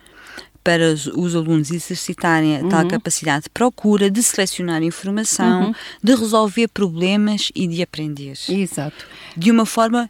para 0.69 0.93
os, 0.93 1.07
os, 1.07 1.35
alunos 1.35 1.71
exercitarem 1.71 2.57
a 2.57 2.59
uhum. 2.59 2.69
tal 2.69 2.87
capacidade 2.87 3.45
de 3.45 3.49
procura, 3.49 4.11
de 4.11 4.21
selecionar 4.21 4.83
informação, 4.83 5.63
uhum. 5.63 5.73
de 6.03 6.13
resolver 6.13 6.67
problemas 6.67 7.51
e 7.55 7.65
de 7.65 7.81
aprender. 7.81 8.37
Exato. 8.47 9.03
De 9.35 9.49
uma 9.49 9.65
forma 9.65 10.09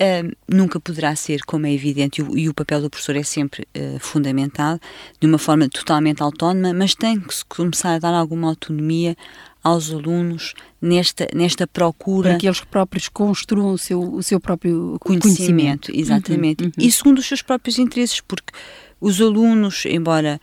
Uh, 0.00 0.30
nunca 0.46 0.78
poderá 0.78 1.16
ser, 1.16 1.40
como 1.44 1.66
é 1.66 1.72
evidente, 1.72 2.20
e 2.20 2.22
o, 2.22 2.38
e 2.38 2.48
o 2.48 2.54
papel 2.54 2.80
do 2.80 2.88
professor 2.88 3.16
é 3.16 3.24
sempre 3.24 3.66
uh, 3.76 3.98
fundamental, 3.98 4.78
de 5.18 5.26
uma 5.26 5.38
forma 5.38 5.68
totalmente 5.68 6.22
autónoma, 6.22 6.72
mas 6.72 6.94
tem 6.94 7.18
que 7.18 7.34
se 7.34 7.44
começar 7.44 7.94
a 7.94 7.98
dar 7.98 8.14
alguma 8.14 8.46
autonomia 8.46 9.16
aos 9.60 9.90
alunos 9.90 10.54
nesta, 10.80 11.26
nesta 11.34 11.66
procura. 11.66 12.30
Para 12.30 12.38
que 12.38 12.46
eles 12.46 12.60
próprios 12.60 13.08
construam 13.08 13.72
o 13.72 13.78
seu, 13.78 14.00
o 14.00 14.22
seu 14.22 14.38
próprio 14.38 14.98
conhecimento. 15.00 15.88
conhecimento. 15.88 15.92
Exatamente. 15.92 16.62
Uhum, 16.62 16.72
uhum. 16.78 16.86
E 16.86 16.92
segundo 16.92 17.18
os 17.18 17.26
seus 17.26 17.42
próprios 17.42 17.76
interesses, 17.76 18.20
porque 18.20 18.52
os 19.00 19.20
alunos, 19.20 19.84
embora 19.86 20.40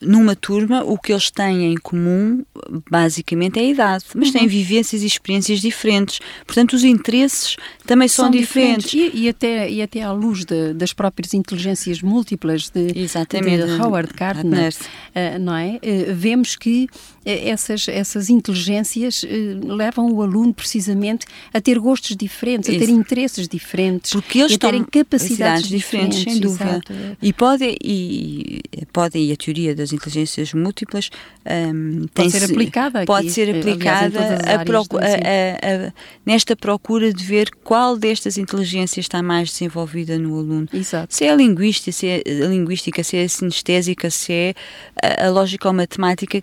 numa 0.00 0.36
turma, 0.36 0.84
o 0.84 0.98
que 0.98 1.12
eles 1.12 1.30
têm 1.30 1.72
em 1.72 1.76
comum, 1.76 2.44
basicamente, 2.90 3.58
é 3.58 3.62
a 3.62 3.64
idade, 3.64 4.04
mas 4.14 4.28
uhum. 4.28 4.34
têm 4.34 4.46
vivências 4.46 5.02
e 5.02 5.06
experiências 5.06 5.60
diferentes. 5.60 6.20
Portanto, 6.46 6.74
os 6.74 6.84
interesses 6.84 7.56
também 7.86 8.06
são, 8.06 8.26
são 8.26 8.30
diferentes. 8.30 8.90
diferentes. 8.90 9.14
E, 9.14 9.24
e, 9.24 9.28
até, 9.28 9.70
e 9.70 9.82
até 9.82 10.02
à 10.02 10.12
luz 10.12 10.44
de, 10.44 10.74
das 10.74 10.92
próprias 10.92 11.32
inteligências 11.32 12.02
múltiplas 12.02 12.68
de, 12.68 12.92
Exatamente. 12.98 13.64
de 13.64 13.80
Howard 13.80 14.12
Gardner, 14.14 14.72
uh, 14.74 15.38
não 15.40 15.56
é? 15.56 15.76
Uh, 15.76 16.14
vemos 16.14 16.56
que 16.56 16.88
essas, 17.26 17.88
essas 17.88 18.30
inteligências 18.30 19.22
uh, 19.24 19.74
levam 19.74 20.12
o 20.12 20.22
aluno 20.22 20.54
precisamente 20.54 21.26
a 21.52 21.60
ter 21.60 21.78
gostos 21.78 22.16
diferentes, 22.16 22.68
Isso. 22.68 22.82
a 22.82 22.86
ter 22.86 22.92
interesses 22.92 23.48
diferentes, 23.48 24.12
Porque 24.12 24.38
eles 24.38 24.54
a 24.54 24.58
terem 24.58 24.84
capacidades 24.84 25.68
diferentes, 25.68 26.18
diferentes, 26.18 26.32
sem 26.32 26.40
dúvida. 26.40 26.80
Exato. 26.88 27.16
E 27.20 27.32
pode 27.32 27.76
e 27.82 28.62
pode 28.92 29.18
e 29.18 29.32
a 29.32 29.36
teoria 29.36 29.74
das 29.74 29.92
inteligências 29.92 30.52
múltiplas 30.52 31.10
um, 31.44 32.06
pode 32.14 32.30
ser 32.30 32.44
aplicada 32.44 32.98
aqui, 33.00 33.06
pode 33.06 33.30
ser 33.30 33.56
aplicada 33.56 34.18
aliás, 34.18 34.60
a 34.60 34.64
procu 34.64 34.98
a, 34.98 35.00
a, 35.02 35.92
nesta 36.24 36.54
procura 36.54 37.12
de 37.12 37.24
ver 37.24 37.50
qual 37.64 37.96
destas 37.96 38.38
inteligências 38.38 39.04
está 39.04 39.22
mais 39.22 39.50
desenvolvida 39.50 40.18
no 40.18 40.38
aluno. 40.38 40.68
Exato. 40.72 41.14
Se 41.14 41.24
é 41.24 41.30
a 41.30 41.36
linguística, 41.36 41.92
se 41.92 42.06
é 42.06 42.22
a 42.44 42.46
linguística, 42.46 43.02
se 43.02 43.16
é 43.16 43.24
a 43.24 43.28
sinestésica, 43.28 44.10
se 44.10 44.32
é 44.32 44.54
a, 45.02 45.26
a 45.26 45.30
lógica 45.30 45.68
ou 45.68 45.74
matemática 45.74 46.40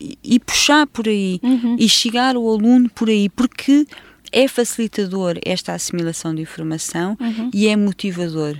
e, 0.00 0.38
puxar 0.40 0.86
por 0.86 1.08
aí 1.08 1.40
uhum. 1.42 1.76
e 1.78 1.88
chegar 1.88 2.36
ao 2.36 2.48
aluno 2.48 2.90
por 2.90 3.08
aí, 3.08 3.28
porque 3.28 3.86
é 4.32 4.48
facilitador 4.48 5.38
esta 5.44 5.72
assimilação 5.72 6.34
de 6.34 6.42
informação 6.42 7.16
uhum. 7.20 7.50
e 7.52 7.68
é 7.68 7.76
motivador. 7.76 8.56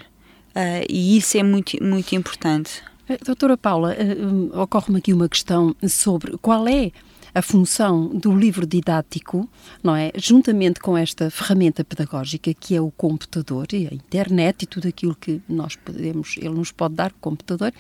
Uh, 0.55 0.87
e 0.89 1.17
isso 1.17 1.37
é 1.37 1.43
muito, 1.43 1.83
muito 1.83 2.15
importante. 2.15 2.83
Eh, 3.09 3.19
doutora 3.25 3.57
Paula, 3.57 3.95
uh, 3.95 4.61
ocorre-me 4.61 4.99
aqui 4.99 5.13
uma 5.13 5.29
questão 5.29 5.75
sobre 5.89 6.39
qual 6.39 6.67
é 6.69 6.93
a 7.35 7.43
função 7.43 8.09
do 8.09 8.35
livro 8.35 8.65
didático, 8.67 9.49
não 9.83 9.97
é? 9.97 10.13
Juntamente 10.17 10.79
com 10.79 10.97
esta 10.97 11.31
ferramenta 11.31 11.85
pedagógica 11.85 12.55
que 12.55 12.77
é 12.77 12.81
o 12.81 12.91
computador 12.93 13.67
e 13.73 13.89
a 13.89 13.95
internet 13.95 14.63
e 14.63 14.67
tudo 14.67 14.87
aquilo 14.87 15.17
que 15.17 15.43
nós 15.49 15.75
podemos, 15.75 16.37
ele 16.39 16.51
nos 16.51 16.71
pode 16.71 16.95
dar, 16.95 17.11
o 17.11 17.15
computador, 17.21 17.73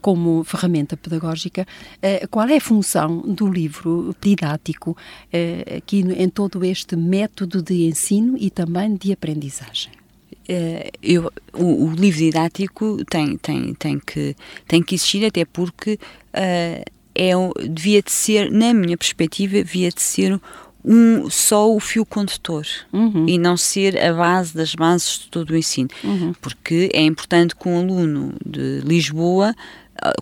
como 0.00 0.42
ferramenta 0.44 0.96
pedagógica, 0.96 1.66
eh, 2.00 2.26
qual 2.28 2.48
é 2.48 2.56
a 2.56 2.60
função 2.60 3.20
do 3.20 3.46
livro 3.46 4.14
didático 4.20 4.96
eh, 5.32 5.76
aqui 5.78 5.98
em 6.00 6.28
todo 6.30 6.64
este 6.64 6.96
método 6.96 7.62
de 7.62 7.86
ensino 7.86 8.36
e 8.38 8.50
também 8.50 8.94
de 8.94 9.12
aprendizagem? 9.12 9.92
Uh, 10.48 10.88
eu, 11.02 11.32
o, 11.52 11.86
o, 11.86 11.90
livro 11.92 12.20
didático 12.20 13.04
tem, 13.06 13.36
tem, 13.36 13.74
tem, 13.74 13.98
que, 13.98 14.36
tem 14.68 14.80
que 14.80 14.94
existir, 14.94 15.26
até 15.26 15.44
porque 15.44 15.94
uh, 15.94 16.95
é, 17.16 17.32
devia 17.68 18.02
de 18.02 18.12
ser, 18.12 18.50
na 18.50 18.72
minha 18.74 18.96
perspectiva, 18.96 19.52
devia 19.52 19.90
de 19.90 20.02
ser 20.02 20.40
um, 20.84 21.28
só 21.28 21.74
o 21.74 21.80
fio 21.80 22.06
condutor 22.06 22.64
uhum. 22.92 23.26
e 23.28 23.36
não 23.38 23.56
ser 23.56 23.98
a 23.98 24.12
base 24.12 24.54
das 24.54 24.74
bases 24.74 25.18
de 25.18 25.28
todo 25.28 25.50
o 25.50 25.56
ensino. 25.56 25.88
Uhum. 26.04 26.32
Porque 26.40 26.88
é 26.92 27.02
importante 27.02 27.56
que 27.56 27.68
um 27.68 27.78
aluno 27.78 28.34
de 28.44 28.80
Lisboa 28.84 29.54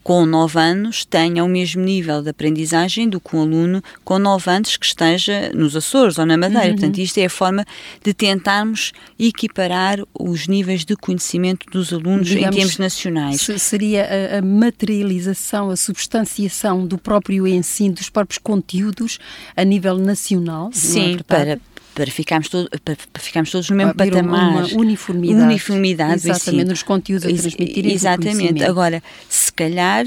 com 0.03 0.25
9 0.27 0.59
anos 0.59 1.05
tenha 1.05 1.45
o 1.45 1.49
mesmo 1.49 1.83
nível 1.83 2.23
de 2.23 2.31
aprendizagem 2.31 3.09
do 3.09 3.21
que 3.21 3.37
um 3.37 3.43
aluno 3.43 3.83
com 4.05 4.19
9 4.19 4.51
anos 4.51 4.77
que 4.77 4.87
esteja 4.87 5.51
nos 5.55 5.77
Açores 5.77 6.19
ou 6.19 6.27
na 6.27 6.37
Madeira. 6.37 6.67
Uhum. 6.67 6.73
Portanto, 6.73 6.99
isto 6.99 7.19
é 7.19 7.27
a 7.27 7.31
forma 7.31 7.65
de 8.03 8.15
tentarmos 8.15 8.93
equiparar 9.19 9.99
os 10.19 10.47
níveis 10.47 10.85
de 10.85 10.97
conhecimento 10.97 11.67
dos 11.71 11.93
alunos 11.93 12.29
Digamos, 12.29 12.55
em 12.55 12.59
termos 12.59 12.79
nacionais. 12.79 13.47
Seria 13.59 14.05
a, 14.05 14.39
a 14.39 14.43
materialização, 14.43 15.71
a 15.71 15.77
substanciação 15.77 16.87
do 16.87 16.99
próprio 16.99 17.47
ensino, 17.47 17.95
dos 17.95 18.11
próprios 18.11 18.39
conteúdos 18.39 19.19
a 19.57 19.65
nível 19.65 19.99
nacional? 19.99 20.71
É 20.73 20.77
Sim, 20.77 21.17
é 21.19 21.23
para 21.23 21.59
para 21.95 22.11
ficarmos, 22.11 22.49
todo, 22.49 22.69
para, 22.85 22.97
para 23.13 23.23
ficarmos 23.23 23.51
todos 23.51 23.71
no 23.71 23.77
mesmo 23.77 23.95
patamar. 23.95 24.67
Uma 24.67 24.81
uniformidade. 24.81 25.43
Uniformidade. 25.43 26.15
Exatamente, 26.15 26.69
nos 26.69 26.83
conteúdos 26.83 27.25
a 27.25 27.29
transmitir. 27.29 27.87
Exatamente. 27.87 28.65
Agora, 28.65 29.03
se 29.29 29.53
calhar 29.53 30.05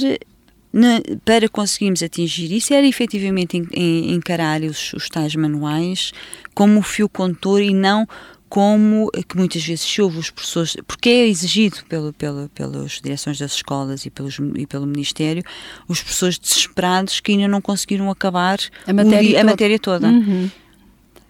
para 1.23 1.49
conseguirmos 1.49 2.03
atingir 2.03 2.51
isso 2.51 2.73
era 2.73 2.85
efetivamente 2.85 3.57
encarar 3.73 4.61
os, 4.61 4.93
os 4.93 5.07
tais 5.07 5.33
manuais 5.33 6.11
como 6.53 6.79
o 6.79 6.83
fio 6.83 7.09
condutor 7.09 7.61
e 7.61 7.73
não 7.73 8.07
como 8.49 9.09
que 9.27 9.35
muitas 9.35 9.65
vezes 9.65 9.83
se 9.85 10.01
ouve 10.01 10.19
os 10.19 10.29
professores, 10.29 10.77
porque 10.87 11.09
é 11.09 11.27
exigido 11.27 11.79
pelo, 11.89 12.13
pelo, 12.13 12.47
pelas 12.49 13.01
direções 13.03 13.39
das 13.39 13.55
escolas 13.55 14.05
e, 14.05 14.09
pelos, 14.09 14.39
e 14.55 14.65
pelo 14.65 14.85
Ministério, 14.85 15.43
os 15.87 16.01
professores 16.01 16.39
desesperados 16.39 17.19
que 17.19 17.33
ainda 17.33 17.47
não 17.47 17.59
conseguiram 17.59 18.09
acabar 18.09 18.57
a 18.85 18.93
matéria, 18.93 19.41
a 19.41 19.43
matéria 19.43 19.79
toda. 19.79 20.07
Uhum 20.07 20.49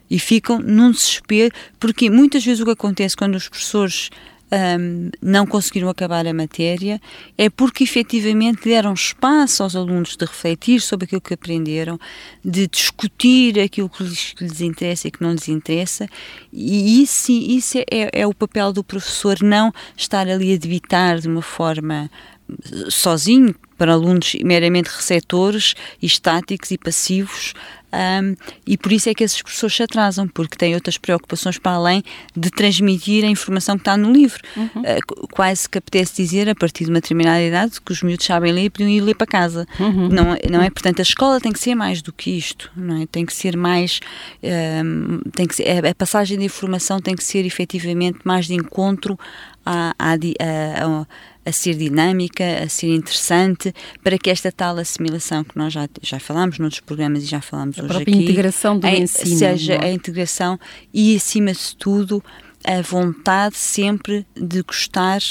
e 0.09 0.19
ficam 0.19 0.59
num 0.59 0.91
desespero, 0.91 1.53
porque 1.79 2.09
muitas 2.09 2.43
vezes 2.45 2.61
o 2.61 2.65
que 2.65 2.71
acontece 2.71 3.15
quando 3.15 3.35
os 3.35 3.47
professores 3.47 4.09
um, 4.51 5.09
não 5.21 5.45
conseguiram 5.45 5.89
acabar 5.89 6.25
a 6.25 6.33
matéria 6.33 7.01
é 7.37 7.49
porque 7.49 7.83
efetivamente 7.83 8.63
deram 8.63 8.93
espaço 8.93 9.63
aos 9.63 9.75
alunos 9.75 10.15
de 10.15 10.25
refletir 10.25 10.81
sobre 10.81 11.05
aquilo 11.05 11.21
que 11.21 11.33
aprenderam, 11.33 11.99
de 12.43 12.67
discutir 12.67 13.59
aquilo 13.59 13.89
que 13.89 14.03
lhes, 14.03 14.33
que 14.33 14.43
lhes 14.43 14.61
interessa 14.61 15.07
e 15.07 15.11
que 15.11 15.21
não 15.21 15.33
lhes 15.33 15.47
interessa, 15.49 16.07
e 16.51 17.01
isso, 17.01 17.31
isso 17.31 17.77
é, 17.79 18.21
é 18.21 18.27
o 18.27 18.33
papel 18.33 18.71
do 18.71 18.83
professor, 18.83 19.41
não 19.41 19.71
estar 19.95 20.27
ali 20.27 20.53
a 20.53 20.57
debitar 20.57 21.19
de 21.19 21.27
uma 21.27 21.41
forma 21.41 22.09
sozinho 22.89 23.55
para 23.77 23.93
alunos 23.93 24.35
meramente 24.43 24.89
receptores, 24.89 25.75
estáticos 26.01 26.71
e 26.71 26.77
passivos, 26.77 27.53
um, 27.93 28.35
e 28.65 28.77
por 28.77 28.91
isso 28.91 29.09
é 29.09 29.13
que 29.13 29.23
esses 29.23 29.41
professores 29.41 29.75
se 29.75 29.83
atrasam, 29.83 30.27
porque 30.27 30.57
têm 30.57 30.75
outras 30.75 30.97
preocupações 30.97 31.57
para 31.57 31.71
além 31.73 32.03
de 32.35 32.49
transmitir 32.51 33.23
a 33.23 33.27
informação 33.27 33.75
que 33.75 33.81
está 33.81 33.95
no 33.95 34.11
livro. 34.11 34.41
Uhum. 34.55 34.81
Uh, 34.81 35.27
quase 35.31 35.69
que 35.69 35.77
apetece 35.77 36.21
dizer, 36.21 36.49
a 36.49 36.55
partir 36.55 36.83
de 36.83 36.89
uma 36.89 36.99
determinada 36.99 37.41
idade, 37.41 37.79
que 37.79 37.91
os 37.91 38.03
miúdos 38.03 38.25
sabem 38.25 38.51
ler 38.51 38.65
e 38.65 38.69
podiam 38.69 38.89
ir 38.89 39.01
ler 39.01 39.15
para 39.15 39.25
casa. 39.25 39.65
Uhum. 39.79 40.09
Não, 40.09 40.33
é, 40.33 40.39
não 40.49 40.61
é? 40.61 40.69
Portanto, 40.69 40.99
a 40.99 41.03
escola 41.03 41.39
tem 41.39 41.51
que 41.51 41.59
ser 41.59 41.75
mais 41.75 42.01
do 42.01 42.11
que 42.11 42.31
isto, 42.31 42.69
não 42.75 43.01
é? 43.01 43.05
Tem 43.05 43.25
que 43.25 43.33
ser 43.33 43.55
mais. 43.55 44.01
Um, 44.43 45.19
tem 45.31 45.47
que 45.47 45.55
ser, 45.55 45.85
a, 45.85 45.95
passagem 45.95 46.37
de 46.37 46.43
informação 46.43 46.99
tem 46.99 47.15
que 47.15 47.23
ser 47.23 47.45
efetivamente 47.45 48.19
mais 48.23 48.47
de 48.47 48.53
encontro 48.53 49.17
à, 49.65 49.93
à, 49.97 50.13
à, 50.13 51.07
a 51.47 51.51
ser 51.53 51.75
dinâmica, 51.75 52.43
a 52.61 52.67
ser 52.67 52.93
interessante, 52.93 53.73
para 54.03 54.17
que 54.17 54.29
esta 54.29 54.51
tal 54.51 54.77
assimilação 54.77 55.45
que 55.45 55.57
nós 55.57 55.71
já, 55.71 55.87
já 56.01 56.19
falámos 56.19 56.59
noutros 56.59 56.81
programas 56.81 57.23
e 57.23 57.25
já 57.25 57.39
falámos 57.39 57.79
a 57.79 57.83
hoje 57.83 58.01
aqui, 58.01 58.11
integração 58.11 58.77
do 58.77 58.85
a, 58.85 58.91
ensino, 58.91 59.37
seja 59.37 59.75
é? 59.75 59.85
a 59.85 59.91
integração 59.93 60.59
e, 60.93 61.15
acima 61.15 61.53
de 61.53 61.73
tudo, 61.77 62.21
a 62.65 62.81
vontade 62.81 63.55
sempre 63.55 64.27
de 64.35 64.61
gostar 64.61 65.21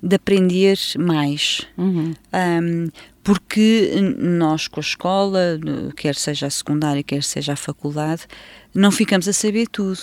de 0.00 0.14
aprender 0.14 0.78
mais. 0.98 1.62
Uhum. 1.76 2.14
Um, 2.32 2.88
porque 3.24 3.90
nós 4.20 4.68
com 4.68 4.78
a 4.78 4.80
escola, 4.80 5.58
quer 5.96 6.14
seja 6.14 6.46
a 6.46 6.50
secundária, 6.50 7.02
quer 7.02 7.24
seja 7.24 7.54
a 7.54 7.56
faculdade, 7.56 8.22
não 8.72 8.92
ficamos 8.92 9.26
a 9.26 9.32
saber 9.32 9.66
tudo 9.66 9.98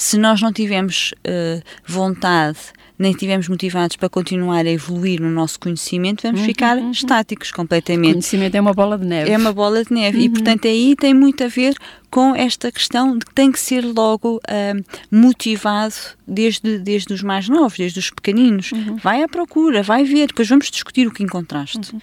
se 0.00 0.16
nós 0.16 0.40
não 0.40 0.50
tivermos 0.50 1.12
uh, 1.26 1.62
vontade 1.86 2.58
nem 2.98 3.12
estivermos 3.12 3.48
motivados 3.48 3.96
para 3.96 4.10
continuar 4.10 4.66
a 4.66 4.70
evoluir 4.70 5.22
no 5.22 5.30
nosso 5.30 5.58
conhecimento, 5.58 6.22
vamos 6.22 6.40
uhum, 6.40 6.46
ficar 6.46 6.76
uhum. 6.76 6.90
estáticos 6.90 7.50
completamente. 7.50 8.10
O 8.10 8.12
conhecimento 8.12 8.54
é 8.54 8.60
uma 8.60 8.74
bola 8.74 8.98
de 8.98 9.06
neve. 9.06 9.30
É 9.30 9.38
uma 9.38 9.54
bola 9.54 9.82
de 9.82 9.90
neve. 9.90 10.18
Uhum. 10.18 10.24
E, 10.24 10.28
portanto, 10.28 10.68
aí 10.68 10.94
tem 10.94 11.14
muito 11.14 11.42
a 11.42 11.48
ver 11.48 11.74
com 12.10 12.36
esta 12.36 12.70
questão 12.70 13.16
de 13.16 13.24
que 13.24 13.32
tem 13.32 13.50
que 13.50 13.58
ser 13.58 13.82
logo 13.82 14.36
uh, 14.36 14.84
motivado 15.10 15.94
desde, 16.28 16.78
desde 16.78 17.14
os 17.14 17.22
mais 17.22 17.48
novos, 17.48 17.78
desde 17.78 17.98
os 17.98 18.10
pequeninos. 18.10 18.70
Uhum. 18.72 18.96
Vai 18.96 19.22
à 19.22 19.28
procura, 19.28 19.82
vai 19.82 20.04
ver, 20.04 20.26
depois 20.26 20.46
vamos 20.46 20.70
discutir 20.70 21.06
o 21.06 21.10
que 21.10 21.22
encontraste. 21.22 21.94
Uhum. 21.94 22.00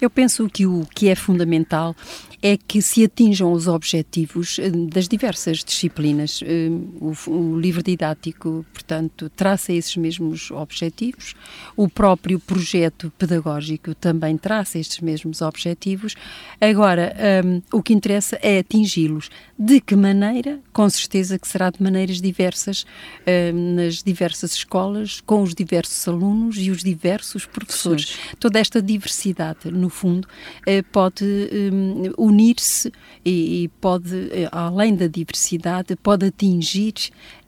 Eu 0.00 0.08
penso 0.08 0.48
que 0.48 0.64
o 0.64 0.86
que 0.94 1.10
é 1.10 1.14
fundamental 1.14 1.94
é 2.42 2.56
que 2.56 2.80
se 2.80 3.04
atinjam 3.04 3.52
os 3.52 3.66
objetivos 3.66 4.58
eh, 4.58 4.70
das 4.70 5.08
diversas 5.08 5.64
disciplinas. 5.64 6.40
Eh, 6.44 6.68
o, 7.00 7.30
o 7.30 7.58
livro 7.58 7.82
didático, 7.82 8.64
portanto, 8.72 9.30
traça 9.30 9.72
esses 9.72 9.96
mesmos 9.96 10.50
objetivos, 10.50 11.34
o 11.76 11.88
próprio 11.88 12.38
projeto 12.38 13.12
pedagógico 13.18 13.94
também 13.94 14.36
traça 14.36 14.78
estes 14.78 15.00
mesmos 15.00 15.42
objetivos. 15.42 16.14
Agora, 16.60 17.14
um, 17.44 17.62
o 17.76 17.82
que 17.82 17.92
interessa 17.92 18.38
é 18.42 18.58
atingi-los. 18.58 19.30
De 19.58 19.80
que 19.80 19.96
maneira? 19.96 20.60
Com 20.72 20.88
certeza 20.88 21.38
que 21.38 21.48
será 21.48 21.70
de 21.70 21.82
maneiras 21.82 22.20
diversas, 22.20 22.84
um, 23.52 23.74
nas 23.74 24.02
diversas 24.02 24.52
escolas, 24.52 25.20
com 25.20 25.42
os 25.42 25.54
diversos 25.54 26.06
alunos 26.06 26.56
e 26.58 26.70
os 26.70 26.82
diversos 26.82 27.46
professores. 27.46 28.08
Sim. 28.08 28.36
Toda 28.38 28.58
esta 28.58 28.80
diversidade, 28.80 29.70
no 29.70 29.88
fundo, 29.88 30.26
uh, 30.26 30.84
pode 30.92 31.24
um, 31.24 32.12
unir-se 32.28 32.92
e, 33.24 33.64
e, 33.64 33.68
pode, 33.80 34.14
eh, 34.30 34.48
além 34.52 34.94
da 34.94 35.06
diversidade, 35.06 35.96
pode 35.96 36.26
atingir 36.26 36.94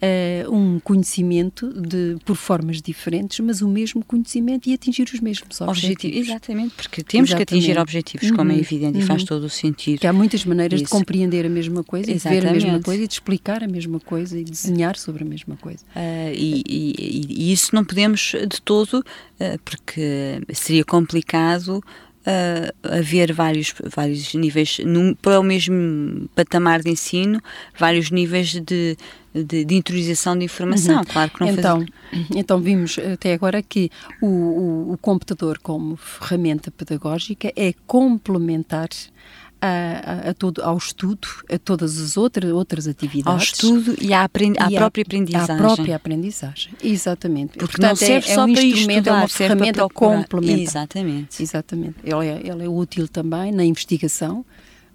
uh, 0.00 0.54
um 0.54 0.80
conhecimento 0.80 1.72
de, 1.72 2.16
por 2.24 2.36
formas 2.36 2.82
diferentes, 2.82 3.40
mas 3.40 3.62
o 3.62 3.68
mesmo 3.68 4.04
conhecimento 4.04 4.68
e 4.68 4.74
atingir 4.74 5.08
os 5.12 5.20
mesmos 5.20 5.60
objetivos. 5.60 6.28
Exatamente, 6.28 6.74
porque 6.74 7.02
temos 7.02 7.30
Exatamente. 7.30 7.48
que 7.48 7.54
atingir 7.54 7.78
objetivos, 7.78 8.30
como 8.32 8.50
é 8.50 8.54
uhum. 8.54 8.60
evidente, 8.60 8.98
uhum. 8.98 9.04
e 9.04 9.06
faz 9.06 9.22
uhum. 9.22 9.28
todo 9.28 9.44
o 9.44 9.50
sentido. 9.50 10.00
Que 10.00 10.06
há 10.06 10.12
muitas 10.12 10.44
maneiras 10.44 10.80
Isso. 10.80 10.90
de 10.92 10.98
compreender 10.98 11.46
a 11.46 11.50
mesma 11.50 11.84
coisa, 11.84 12.10
Exatamente. 12.10 12.40
de 12.40 12.46
ver 12.46 12.50
a 12.50 12.52
mesma 12.52 12.82
coisa, 12.82 13.02
e 13.02 13.06
de 13.06 13.14
explicar 13.14 13.62
a 13.62 13.68
mesma 13.68 14.00
coisa 14.00 14.38
e 14.38 14.44
desenhar 14.44 14.96
sobre 14.96 15.24
a 15.24 15.26
mesma 15.26 15.56
coisa. 15.56 15.84
Uh, 15.94 16.34
e, 16.34 16.62
e, 16.66 17.26
e, 17.28 17.52
isso 17.52 17.74
não 17.74 17.84
podemos 17.84 18.34
de 18.48 18.60
todo, 18.62 18.98
uh, 18.98 19.58
porque 19.64 20.40
seria 20.52 20.84
complicado 20.84 21.82
uh, 22.26 22.96
haver 22.96 23.32
vários, 23.32 23.74
vários 23.94 24.34
níveis, 24.34 24.78
num, 24.84 25.14
para 25.14 25.40
o 25.40 25.42
mesmo 25.42 26.28
patamar 26.34 26.82
de 26.82 26.90
ensino, 26.90 27.40
vários 27.78 28.10
níveis 28.10 28.52
de, 28.52 28.96
de, 29.34 29.64
de 29.64 29.74
intronização 29.74 30.36
de 30.36 30.44
informação. 30.44 30.98
Uhum. 30.98 31.04
Claro 31.04 31.30
que 31.30 31.40
não 31.40 31.48
então, 31.48 31.86
faz... 32.10 32.26
então, 32.34 32.60
vimos 32.60 32.98
até 32.98 33.32
agora 33.32 33.62
que 33.62 33.90
o, 34.20 34.26
o, 34.26 34.92
o 34.92 34.98
computador, 34.98 35.58
como 35.58 35.96
ferramenta 35.96 36.70
pedagógica, 36.70 37.52
é 37.56 37.72
complementar 37.86 38.88
a, 39.60 40.30
a, 40.30 40.34
todo, 40.34 40.62
ao 40.62 40.76
estudo, 40.76 41.28
a 41.52 41.58
todas 41.58 42.00
as 42.00 42.16
outras, 42.16 42.50
outras 42.52 42.86
atividades. 42.88 43.26
Ao 43.26 43.38
estudo 43.38 43.94
e 44.00 44.12
à, 44.12 44.24
aprend, 44.24 44.56
à 44.58 44.70
e 44.70 44.74
própria 44.74 45.02
aprendizagem. 45.02 45.54
À 45.54 45.58
própria 45.58 45.96
aprendizagem, 45.96 46.72
exatamente. 46.82 47.58
Porque 47.58 47.76
Portanto, 47.76 47.88
não 47.88 47.96
serve 47.96 48.30
é, 48.30 48.34
só 48.34 48.42
é 48.42 48.44
um 48.44 48.52
para 48.52 48.62
instrumento, 48.62 48.98
estudar, 48.98 49.10
é 49.10 49.20
uma 49.20 49.28
ferramenta 49.28 49.88
complementar. 49.88 50.62
Exatamente. 50.62 51.42
Exatamente. 51.42 51.96
Ela 52.04 52.24
é, 52.24 52.40
ela 52.46 52.62
é 52.64 52.68
útil 52.68 53.06
também 53.06 53.52
na 53.52 53.64
investigação, 53.64 54.44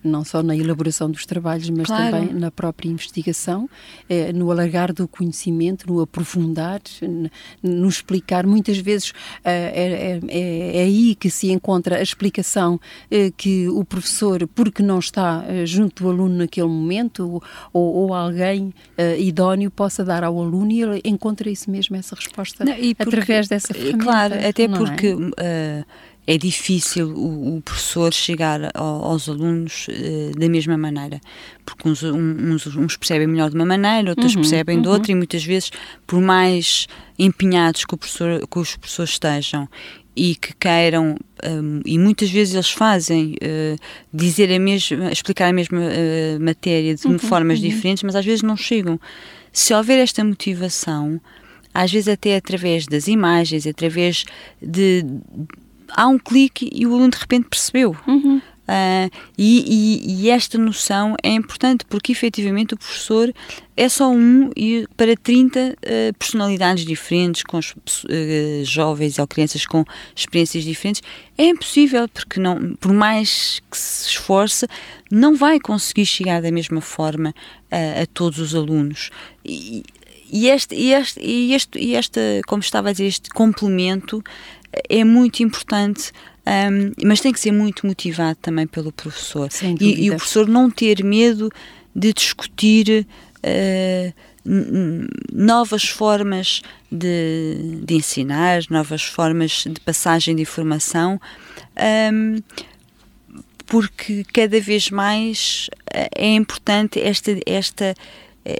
não 0.07 0.23
só 0.23 0.41
na 0.41 0.55
elaboração 0.55 1.09
dos 1.09 1.25
trabalhos, 1.25 1.69
mas 1.69 1.87
claro. 1.87 2.11
também 2.11 2.33
na 2.33 2.51
própria 2.51 2.89
investigação, 2.89 3.69
eh, 4.09 4.31
no 4.33 4.51
alargar 4.51 4.93
do 4.93 5.07
conhecimento, 5.07 5.91
no 5.91 6.01
aprofundar, 6.01 6.81
no 7.61 7.87
explicar. 7.87 8.45
Muitas 8.45 8.77
vezes 8.77 9.13
eh, 9.43 9.71
é, 9.75 10.37
é, 10.37 10.77
é, 10.77 10.83
aí 10.83 11.15
que 11.15 11.29
se 11.29 11.51
encontra 11.51 11.97
a 11.97 12.01
explicação 12.01 12.79
eh, 13.09 13.31
que 13.35 13.67
o 13.69 13.83
professor, 13.83 14.47
porque 14.47 14.81
não 14.81 14.99
está 14.99 15.43
eh, 15.47 15.65
junto 15.65 16.03
do 16.03 16.09
aluno 16.09 16.35
naquele 16.37 16.67
momento, 16.67 17.41
ou, 17.73 17.95
ou 17.95 18.13
alguém 18.13 18.73
idóneo, 19.19 19.69
possa 19.69 20.03
dar 20.03 20.23
ao 20.23 20.39
aluno 20.41 20.71
e 20.71 20.81
ele 20.81 21.01
encontra 21.03 21.49
isso 21.49 21.69
mesmo, 21.69 21.95
essa 21.95 22.15
resposta, 22.15 22.63
não, 22.63 22.73
porque, 22.73 22.95
através 22.99 23.47
dessa 23.47 23.73
ferramenta. 23.73 24.03
Claro, 24.03 24.33
até 24.47 24.63
é? 24.63 24.67
porque. 24.67 25.15
É? 25.37 25.83
É 26.27 26.38
difícil 26.38 27.09
o, 27.09 27.57
o 27.57 27.61
professor 27.61 28.13
chegar 28.13 28.71
ao, 28.73 29.05
aos 29.05 29.29
alunos 29.29 29.88
uh, 29.88 30.38
da 30.38 30.49
mesma 30.49 30.77
maneira, 30.77 31.21
porque 31.65 31.88
uns, 31.88 32.01
uns, 32.03 32.67
uns, 32.75 32.97
percebem 32.97 33.27
melhor 33.27 33.49
de 33.49 33.55
uma 33.55 33.65
maneira, 33.65 34.09
outros 34.09 34.35
uhum, 34.35 34.41
percebem 34.41 34.77
uhum. 34.77 34.81
de 34.81 34.88
outra, 34.89 35.11
e 35.11 35.15
muitas 35.15 35.43
vezes, 35.43 35.71
por 36.07 36.19
mais 36.19 36.88
empenhados 37.17 37.85
que, 37.85 37.95
professor, 37.95 38.47
que 38.47 38.59
os 38.59 38.75
professores 38.75 39.11
estejam 39.11 39.69
e 40.15 40.35
que 40.35 40.53
queiram, 40.55 41.17
um, 41.45 41.81
e 41.85 41.99
muitas 41.99 42.31
vezes 42.31 42.53
eles 42.53 42.71
fazem, 42.71 43.33
uh, 43.33 43.77
dizer 44.13 44.51
a 44.51 44.59
mesma, 44.59 45.11
explicar 45.11 45.49
a 45.49 45.53
mesma 45.53 45.79
uh, 45.79 46.43
matéria 46.43 46.95
de 46.95 47.05
uhum, 47.05 47.19
formas 47.19 47.59
uhum. 47.59 47.69
diferentes, 47.69 48.01
mas 48.01 48.15
às 48.15 48.25
vezes 48.25 48.41
não 48.41 48.55
chegam. 48.55 48.99
Se 49.51 49.73
houver 49.73 49.99
esta 49.99 50.23
motivação, 50.23 51.19
às 51.73 51.91
vezes 51.91 52.07
até 52.07 52.38
através 52.38 52.88
das 52.88 53.07
imagens, 53.07 53.67
através 53.67 54.23
de 54.61 55.05
há 55.95 56.08
um 56.08 56.19
clique 56.19 56.69
e 56.71 56.86
o 56.86 56.93
aluno 56.93 57.10
de 57.10 57.17
repente 57.17 57.47
percebeu. 57.49 57.95
Uhum. 58.05 58.41
Uh, 58.65 59.12
e, 59.38 60.01
e, 60.08 60.23
e, 60.23 60.29
esta 60.31 60.58
noção 60.58 61.15
é 61.21 61.29
importante 61.29 61.86
porque 61.86 62.12
efetivamente 62.12 62.73
o 62.73 62.77
professor 62.77 63.31
é 63.77 63.88
só 63.88 64.10
um 64.10 64.49
e 64.58 64.88
para 64.97 65.15
30 65.15 65.60
uh, 65.60 65.73
ah, 65.86 66.13
personalidades 66.17 66.84
diferentes, 66.84 67.43
com 67.43 67.60
uh, 67.60 67.62
jovens 68.63 69.19
ou 69.19 69.27
crianças 69.27 69.67
com 69.67 69.86
experiências 70.15 70.63
diferentes, 70.63 71.03
é 71.38 71.45
impossível 71.45 72.10
porque 72.10 72.39
não, 72.39 72.75
por 72.77 72.91
mais 72.91 73.62
que 73.69 73.77
se 73.77 74.10
esforce, 74.10 74.67
não 75.12 75.36
vai 75.36 75.60
conseguir 75.60 76.08
chegar 76.08 76.41
da 76.41 76.51
mesma 76.51 76.81
forma 76.81 77.36
a 77.69 78.05
todos 78.08 78.39
os 78.39 78.55
alunos. 78.55 79.12
E, 79.43 79.84
e 80.31 80.49
este, 80.49 80.73
e, 80.73 80.91
este, 80.91 81.19
e, 81.21 81.53
este, 81.53 81.79
e 81.79 81.95
esta, 81.95 82.19
como 82.47 82.62
estava 82.62 82.89
a 82.89 82.91
dizer, 82.91 83.05
este 83.05 83.29
complemento 83.29 84.23
é 84.89 85.03
muito 85.03 85.41
importante. 85.41 86.11
Um, 86.47 86.91
mas 87.07 87.21
tem 87.21 87.33
que 87.33 87.39
ser 87.39 87.51
muito 87.51 87.88
motivado 87.88 88.38
também 88.39 88.67
pelo 88.67 88.91
professor. 88.91 89.49
E, 89.81 90.05
e, 90.05 90.11
o 90.11 90.15
professor 90.15 90.47
não 90.47 90.69
ter 90.69 91.03
medo 91.03 91.51
de 91.95 92.13
discutir 92.13 93.07
uh, 93.39 94.13
novas 95.33 95.85
formas 95.85 96.61
de, 96.91 97.79
de, 97.83 97.95
ensinar, 97.95 98.61
novas 98.69 99.03
formas 99.03 99.63
de 99.67 99.79
passagem 99.79 100.35
de 100.35 100.43
informação, 100.43 101.19
um, 102.13 102.38
porque 103.65 104.23
cada 104.31 104.59
vez 104.61 104.91
mais 104.91 105.67
eh, 105.91 106.09
é 106.15 106.35
importante 106.35 106.99
esta, 106.99 107.35
esta 107.47 107.95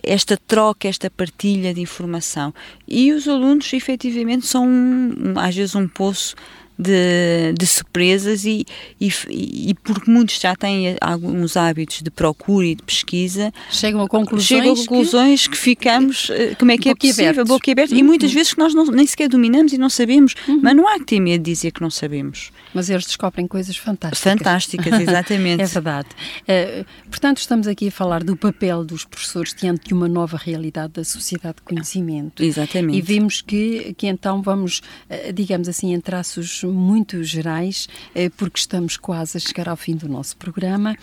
esta 0.04 0.36
troca, 0.36 0.88
esta 0.88 1.10
partilha 1.10 1.74
de 1.74 1.82
informação. 1.82 2.54
E 2.88 3.14
os 3.14 3.28
alunos, 3.28 3.72
efetivamente, 3.72 4.46
são 4.46 4.68
um, 4.68 5.34
às 5.38 5.56
vezes 5.56 5.76
um 5.76 5.88
poço 5.88 6.36
de, 6.78 7.54
de 7.58 7.66
surpresas 7.66 8.46
e, 8.46 8.66
e, 9.00 9.10
e, 9.30 9.74
porque 9.76 10.12
muitos 10.12 10.40
já 10.40 10.56
têm 10.56 10.98
alguns 11.00 11.56
hábitos 11.56 12.02
de 12.02 12.12
procura 12.12 12.68
e 12.68 12.76
de 12.76 12.84
pesquisa 12.84 13.54
chegam 13.72 14.02
a 14.02 14.08
conclusões, 14.08 14.48
chegam 14.48 14.74
a 14.74 14.76
conclusões 14.76 15.48
que, 15.48 15.54
que 15.54 15.58
ficamos 15.58 16.30
eh, 16.30 16.56
como 16.56 16.72
é 16.72 16.78
que 16.78 16.90
é 16.90 16.96
possível, 16.96 17.46
boca 17.46 17.72
aberta 17.72 17.94
uhum. 17.94 18.00
e 18.00 18.04
muitas 18.04 18.34
vezes 18.34 18.54
que 18.54 18.60
nós 18.60 18.74
não, 18.74 18.86
nem 18.86 19.06
sequer 19.06 19.30
dominamos 19.30 19.72
e 19.74 19.78
não 19.78 19.90
sabemos, 19.90 20.36
uhum. 20.48 20.60
mas 20.62 20.76
não 20.76 20.88
há 20.88 21.00
que 21.00 21.06
ter 21.06 21.20
medo 21.20 21.44
de 21.44 21.52
dizer 21.52 21.72
que 21.72 21.82
não 21.82 21.90
sabemos. 21.90 22.52
Mas 22.74 22.90
eles 22.90 23.06
descobrem 23.06 23.48
coisas 23.48 23.78
fantásticas. 23.78 24.20
Fantásticas, 24.20 25.00
exatamente. 25.00 25.62
é 25.62 25.66
verdade. 25.66 26.10
Uh, 26.42 26.86
portanto, 27.10 27.38
estamos 27.38 27.68
aqui 27.68 27.88
a 27.88 27.92
falar 27.92 28.24
do 28.24 28.36
papel 28.36 28.84
dos 28.84 29.06
professores 29.06 29.54
diante 29.54 29.88
de 29.88 29.94
uma 29.94 30.10
nova 30.10 30.38
realidade 30.38 30.94
da 30.94 31.04
sociedade 31.04 31.58
de 31.58 31.62
conhecimento. 31.62 32.44
Exatamente. 32.44 32.98
E 32.98 33.02
vimos 33.02 33.42
que, 33.42 33.94
que 33.98 34.08
então 34.08 34.42
vamos, 34.42 34.82
uh, 35.10 35.32
digamos 35.32 35.70
assim, 35.70 35.94
em 35.94 36.00
traços 36.02 36.65
muito 36.72 37.24
gerais, 37.24 37.88
uh, 38.16 38.30
porque 38.38 38.60
estamos 38.60 38.98
quase 38.98 39.38
a 39.38 39.40
chegar 39.40 39.70
ao 39.70 39.78
fim 39.78 39.96
do 39.96 40.08
nosso 40.08 40.36
programa, 40.38 40.96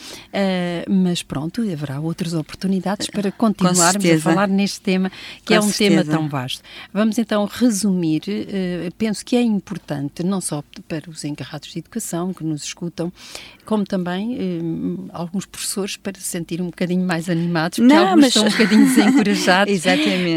mas 0.88 1.22
pronto, 1.22 1.62
haverá 1.62 2.00
outras 2.00 2.34
oportunidades 2.34 3.06
para 3.06 3.30
continuarmos 3.32 4.04
a 4.04 4.18
falar 4.20 4.48
neste 4.48 4.80
tema, 4.80 5.10
que 5.44 5.48
Com 5.48 5.54
é 5.54 5.60
um 5.60 5.68
certeza. 5.68 6.04
tema 6.04 6.18
tão 6.18 6.28
vasto. 6.28 6.62
Vamos 6.92 7.18
então 7.18 7.44
resumir, 7.46 8.22
penso 8.98 9.24
que 9.24 9.36
é 9.36 9.42
importante, 9.42 10.22
não 10.22 10.40
só 10.40 10.62
para 10.88 11.08
os 11.08 11.24
encarregados 11.24 11.62
quadros 11.62 11.72
de 11.72 11.78
educação 11.78 12.34
que 12.34 12.44
nos 12.44 12.64
escutam, 12.64 13.12
como 13.64 13.84
também 13.84 14.36
eh, 14.36 14.60
alguns 15.12 15.46
professores 15.46 15.96
para 15.96 16.18
se 16.18 16.26
sentir 16.26 16.60
um 16.60 16.66
bocadinho 16.66 17.06
mais 17.06 17.28
animados, 17.30 17.78
porque 17.78 17.94
Não, 17.94 18.08
alguns 18.08 18.20
mas... 18.20 18.28
estão 18.28 18.46
um 18.46 18.50
bocadinho 18.50 18.84
desencorajados 18.94 19.82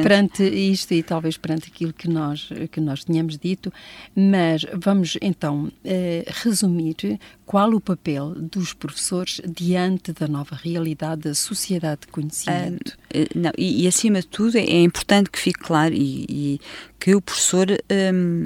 perante 0.03 0.43
isto 0.43 0.93
e 0.93 1.03
talvez 1.03 1.37
perante 1.37 1.69
aquilo 1.69 1.93
que 1.93 2.07
nós, 2.07 2.49
que 2.71 2.79
nós 2.79 3.03
tínhamos 3.03 3.37
dito. 3.37 3.71
Mas 4.15 4.65
vamos 4.73 5.17
então 5.21 5.71
eh, 5.83 6.25
resumir 6.27 7.19
qual 7.45 7.73
o 7.73 7.81
papel 7.81 8.33
dos 8.35 8.73
professores 8.73 9.39
diante 9.45 10.11
da 10.11 10.27
nova 10.27 10.55
realidade 10.55 11.21
da 11.21 11.35
sociedade 11.35 12.01
de 12.01 12.07
conhecimento. 12.07 12.97
Uh, 13.13 13.27
não, 13.35 13.51
e, 13.57 13.83
e, 13.83 13.87
acima 13.87 14.19
de 14.19 14.27
tudo 14.27 14.57
é 14.57 14.81
importante 14.81 15.29
que 15.29 15.39
fique 15.39 15.59
claro 15.59 15.93
e, 15.93 16.25
e 16.27 16.59
que 16.99 17.13
o 17.13 17.21
professor 17.21 17.67
um, 18.13 18.43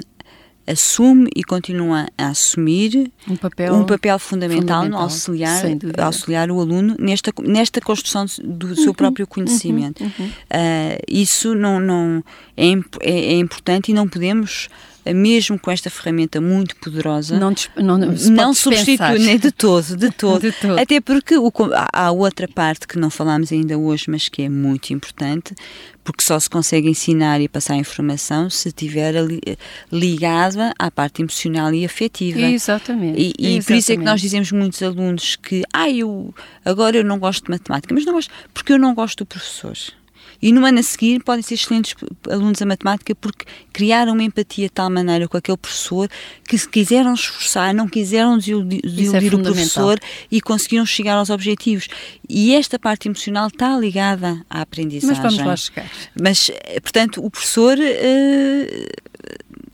assume 0.70 1.28
e 1.34 1.42
continua 1.42 2.06
a 2.16 2.28
assumir 2.28 3.10
um 3.28 3.36
papel, 3.36 3.74
um 3.74 3.84
papel 3.84 4.18
fundamental, 4.18 4.82
fundamental 4.82 4.88
no 4.88 4.96
auxiliar, 4.98 5.64
auxiliar 5.98 6.50
o 6.50 6.60
aluno 6.60 6.96
nesta, 6.98 7.32
nesta 7.42 7.80
construção 7.80 8.24
do 8.42 8.68
uhum, 8.68 8.76
seu 8.76 8.94
próprio 8.94 9.24
uhum, 9.24 9.44
conhecimento. 9.44 10.02
Uhum, 10.02 10.12
uhum. 10.18 10.26
Uh, 10.26 11.02
isso 11.08 11.54
não, 11.54 11.80
não 11.80 12.24
é, 12.56 12.66
é, 13.00 13.34
é 13.34 13.38
importante 13.38 13.90
e 13.90 13.94
não 13.94 14.08
podemos 14.08 14.68
mesmo 15.06 15.58
com 15.58 15.70
esta 15.70 15.88
ferramenta 15.90 16.40
muito 16.40 16.76
poderosa, 16.76 17.38
não, 17.38 17.54
não, 17.76 17.98
não, 17.98 18.54
substitui 18.54 19.18
nem 19.18 19.38
de 19.38 19.50
todo, 19.50 19.96
de 19.96 20.10
todo. 20.12 20.40
de 20.40 20.52
todo. 20.52 20.78
Até 20.78 21.00
porque 21.00 21.36
o, 21.36 21.52
há 21.92 22.10
outra 22.10 22.46
parte 22.46 22.86
que 22.86 22.98
não 22.98 23.10
falámos 23.10 23.52
ainda 23.52 23.78
hoje, 23.78 24.04
mas 24.08 24.28
que 24.28 24.42
é 24.42 24.48
muito 24.48 24.92
importante, 24.92 25.54
porque 26.04 26.22
só 26.22 26.38
se 26.38 26.48
consegue 26.50 26.88
ensinar 26.88 27.40
e 27.40 27.48
passar 27.48 27.76
informação 27.76 28.50
se 28.50 28.68
estiver 28.68 29.14
ligada 29.92 30.72
à 30.78 30.90
parte 30.90 31.22
emocional 31.22 31.72
e 31.72 31.84
afetiva. 31.84 32.40
Exatamente. 32.40 33.18
E, 33.18 33.26
e 33.38 33.56
Exatamente. 33.56 33.66
por 33.66 33.76
isso 33.76 33.92
é 33.92 33.96
que 33.96 34.02
nós 34.02 34.20
dizemos 34.20 34.52
muitos 34.52 34.82
alunos 34.82 35.36
que, 35.36 35.62
ah, 35.72 35.90
eu 35.90 36.34
agora 36.64 36.96
eu 36.96 37.04
não 37.04 37.18
gosto 37.18 37.44
de 37.44 37.50
matemática, 37.50 37.94
mas 37.94 38.04
não 38.04 38.14
gosto 38.14 38.32
porque 38.52 38.72
eu 38.72 38.78
não 38.78 38.94
gosto 38.94 39.18
do 39.18 39.26
professor. 39.26 39.76
E 40.42 40.52
no 40.52 40.64
ano 40.64 40.78
a 40.78 40.82
seguir 40.82 41.22
podem 41.22 41.42
ser 41.42 41.54
excelentes 41.54 41.94
alunos 42.28 42.60
a 42.62 42.66
matemática 42.66 43.14
porque 43.14 43.44
criaram 43.72 44.12
uma 44.12 44.22
empatia 44.22 44.66
de 44.66 44.72
tal 44.72 44.90
maneira 44.90 45.28
com 45.28 45.36
aquele 45.36 45.56
professor 45.56 46.08
que 46.48 46.56
se 46.56 46.68
quiseram 46.68 47.14
esforçar, 47.14 47.74
não 47.74 47.88
quiseram 47.88 48.38
desiludir 48.38 49.32
é 49.32 49.36
o 49.36 49.42
professor 49.42 49.98
e 50.30 50.40
conseguiram 50.40 50.86
chegar 50.86 51.16
aos 51.16 51.30
objetivos. 51.30 51.88
E 52.28 52.54
esta 52.54 52.78
parte 52.78 53.08
emocional 53.08 53.48
está 53.48 53.76
ligada 53.78 54.44
à 54.48 54.62
aprendizagem. 54.62 55.08
Mas 55.08 55.18
vamos 55.18 55.46
lá 55.46 55.56
chegar. 55.56 55.90
Mas, 56.20 56.50
eh, 56.50 56.80
portanto, 56.80 57.24
o 57.24 57.30
professor. 57.30 57.76
Uh, 57.78 59.09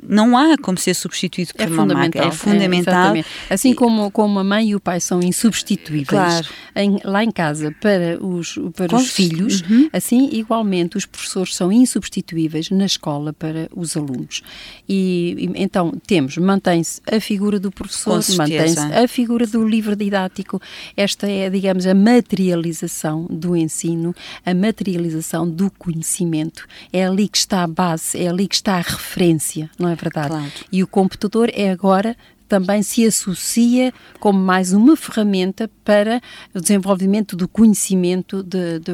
não 0.08 0.36
há 0.36 0.56
como 0.56 0.78
ser 0.78 0.94
substituído 0.94 1.52
por 1.54 1.62
é 1.62 1.66
uma 1.66 1.86
máquina. 1.86 2.26
É 2.26 2.30
fundamental. 2.30 3.16
É, 3.16 3.24
assim 3.50 3.74
como, 3.74 4.10
como 4.10 4.38
a 4.38 4.44
mãe 4.44 4.70
e 4.70 4.76
o 4.76 4.80
pai 4.80 5.00
são 5.00 5.20
insubstituíveis 5.20 6.08
claro. 6.08 6.48
em, 6.74 6.98
lá 7.04 7.24
em 7.24 7.30
casa 7.30 7.74
para 7.80 8.24
os, 8.24 8.58
para 8.74 8.96
os 8.96 9.10
filhos, 9.10 9.62
uhum. 9.62 9.88
assim 9.92 10.28
igualmente 10.32 10.96
os 10.96 11.04
professores 11.04 11.54
são 11.54 11.72
insubstituíveis 11.72 12.70
na 12.70 12.86
escola 12.86 13.32
para 13.32 13.68
os 13.74 13.96
alunos. 13.96 14.42
E, 14.88 15.34
e 15.38 15.62
então 15.62 15.92
temos, 16.06 16.36
mantém-se 16.36 17.00
a 17.10 17.20
figura 17.20 17.58
do 17.58 17.70
professor, 17.70 18.20
mantém-se 18.36 18.78
a 18.78 19.08
figura 19.08 19.46
do 19.46 19.66
livro 19.66 19.96
didático. 19.96 20.60
Esta 20.96 21.28
é, 21.28 21.50
digamos, 21.50 21.86
a 21.86 21.94
materialização 21.94 23.26
do 23.28 23.56
ensino, 23.56 24.14
a 24.44 24.54
materialização 24.54 25.48
do 25.48 25.70
conhecimento. 25.70 26.66
É 26.92 27.04
ali 27.04 27.28
que 27.28 27.38
está 27.38 27.62
a 27.62 27.66
base, 27.66 28.18
é 28.18 28.28
ali 28.28 28.46
que 28.46 28.54
está 28.54 28.76
a 28.76 28.80
referência, 28.80 29.70
não 29.78 29.88
é? 29.88 29.95
Verdade? 29.96 30.28
Claro. 30.28 30.52
E 30.70 30.82
o 30.82 30.86
computador 30.86 31.50
é 31.52 31.70
agora 31.70 32.16
também 32.48 32.82
se 32.82 33.04
associa 33.04 33.92
como 34.18 34.38
mais 34.38 34.72
uma 34.72 34.96
ferramenta 34.96 35.70
para 35.84 36.20
o 36.54 36.60
desenvolvimento 36.60 37.36
do 37.36 37.48
conhecimento 37.48 38.42
de, 38.42 38.78
de, 38.78 38.92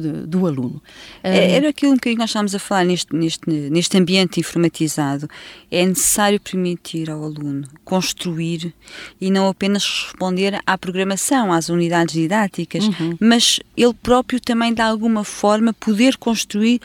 de, 0.00 0.26
do 0.26 0.46
aluno. 0.46 0.82
É, 1.22 1.52
era 1.52 1.68
aquilo 1.68 1.96
que 1.98 2.14
nós 2.16 2.30
estávamos 2.30 2.54
a 2.54 2.58
falar 2.58 2.84
neste, 2.84 3.14
neste, 3.14 3.48
neste 3.48 3.96
ambiente 3.96 4.40
informatizado. 4.40 5.28
É 5.70 5.84
necessário 5.84 6.40
permitir 6.40 7.10
ao 7.10 7.22
aluno 7.24 7.66
construir 7.84 8.74
e 9.20 9.30
não 9.30 9.48
apenas 9.48 9.84
responder 9.84 10.58
à 10.66 10.78
programação, 10.78 11.52
às 11.52 11.68
unidades 11.68 12.14
didáticas, 12.14 12.84
uhum. 12.84 13.16
mas 13.20 13.60
ele 13.76 13.94
próprio 13.94 14.40
também, 14.40 14.72
de 14.72 14.82
alguma 14.82 15.24
forma, 15.24 15.72
poder 15.72 16.16
construir 16.16 16.80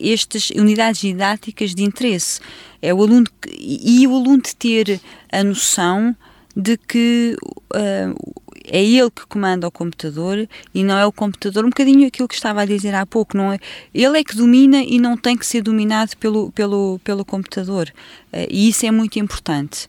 estas 0.00 0.50
unidades 0.50 1.00
didáticas 1.00 1.74
de 1.74 1.82
interesse. 1.82 2.40
É 2.80 2.92
o 2.92 3.02
aluno 3.02 3.26
que, 3.40 3.50
e 3.58 4.06
o 4.06 4.14
aluno 4.14 4.42
de 4.42 4.54
ter 4.54 5.00
a 5.30 5.42
noção 5.42 6.14
de 6.54 6.76
que 6.76 7.36
uh, 7.74 8.34
é 8.64 8.82
ele 8.82 9.10
que 9.10 9.26
comanda 9.26 9.68
o 9.68 9.70
computador 9.70 10.48
e 10.74 10.82
não 10.82 10.96
é 10.96 11.06
o 11.06 11.12
computador, 11.12 11.64
um 11.64 11.68
bocadinho 11.68 12.06
aquilo 12.06 12.26
que 12.26 12.34
estava 12.34 12.62
a 12.62 12.64
dizer 12.64 12.94
há 12.94 13.04
pouco, 13.04 13.36
não 13.36 13.52
é? 13.52 13.58
Ele 13.94 14.18
é 14.18 14.24
que 14.24 14.34
domina 14.34 14.82
e 14.82 14.98
não 14.98 15.16
tem 15.16 15.36
que 15.36 15.46
ser 15.46 15.62
dominado 15.62 16.16
pelo, 16.16 16.50
pelo, 16.52 16.98
pelo 17.04 17.24
computador. 17.24 17.92
Uh, 18.32 18.46
e 18.50 18.68
isso 18.68 18.86
é 18.86 18.90
muito 18.90 19.18
importante. 19.18 19.86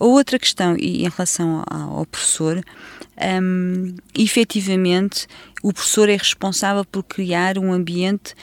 A 0.00 0.04
outra 0.04 0.38
questão, 0.38 0.76
e 0.76 1.04
em 1.04 1.08
relação 1.08 1.64
ao, 1.68 1.98
ao 1.98 2.06
professor, 2.06 2.62
um, 3.42 3.94
efetivamente, 4.16 5.26
o 5.62 5.72
professor 5.72 6.08
é 6.08 6.16
responsável 6.16 6.84
por 6.84 7.02
criar 7.02 7.58
um 7.58 7.72
ambiente 7.72 8.34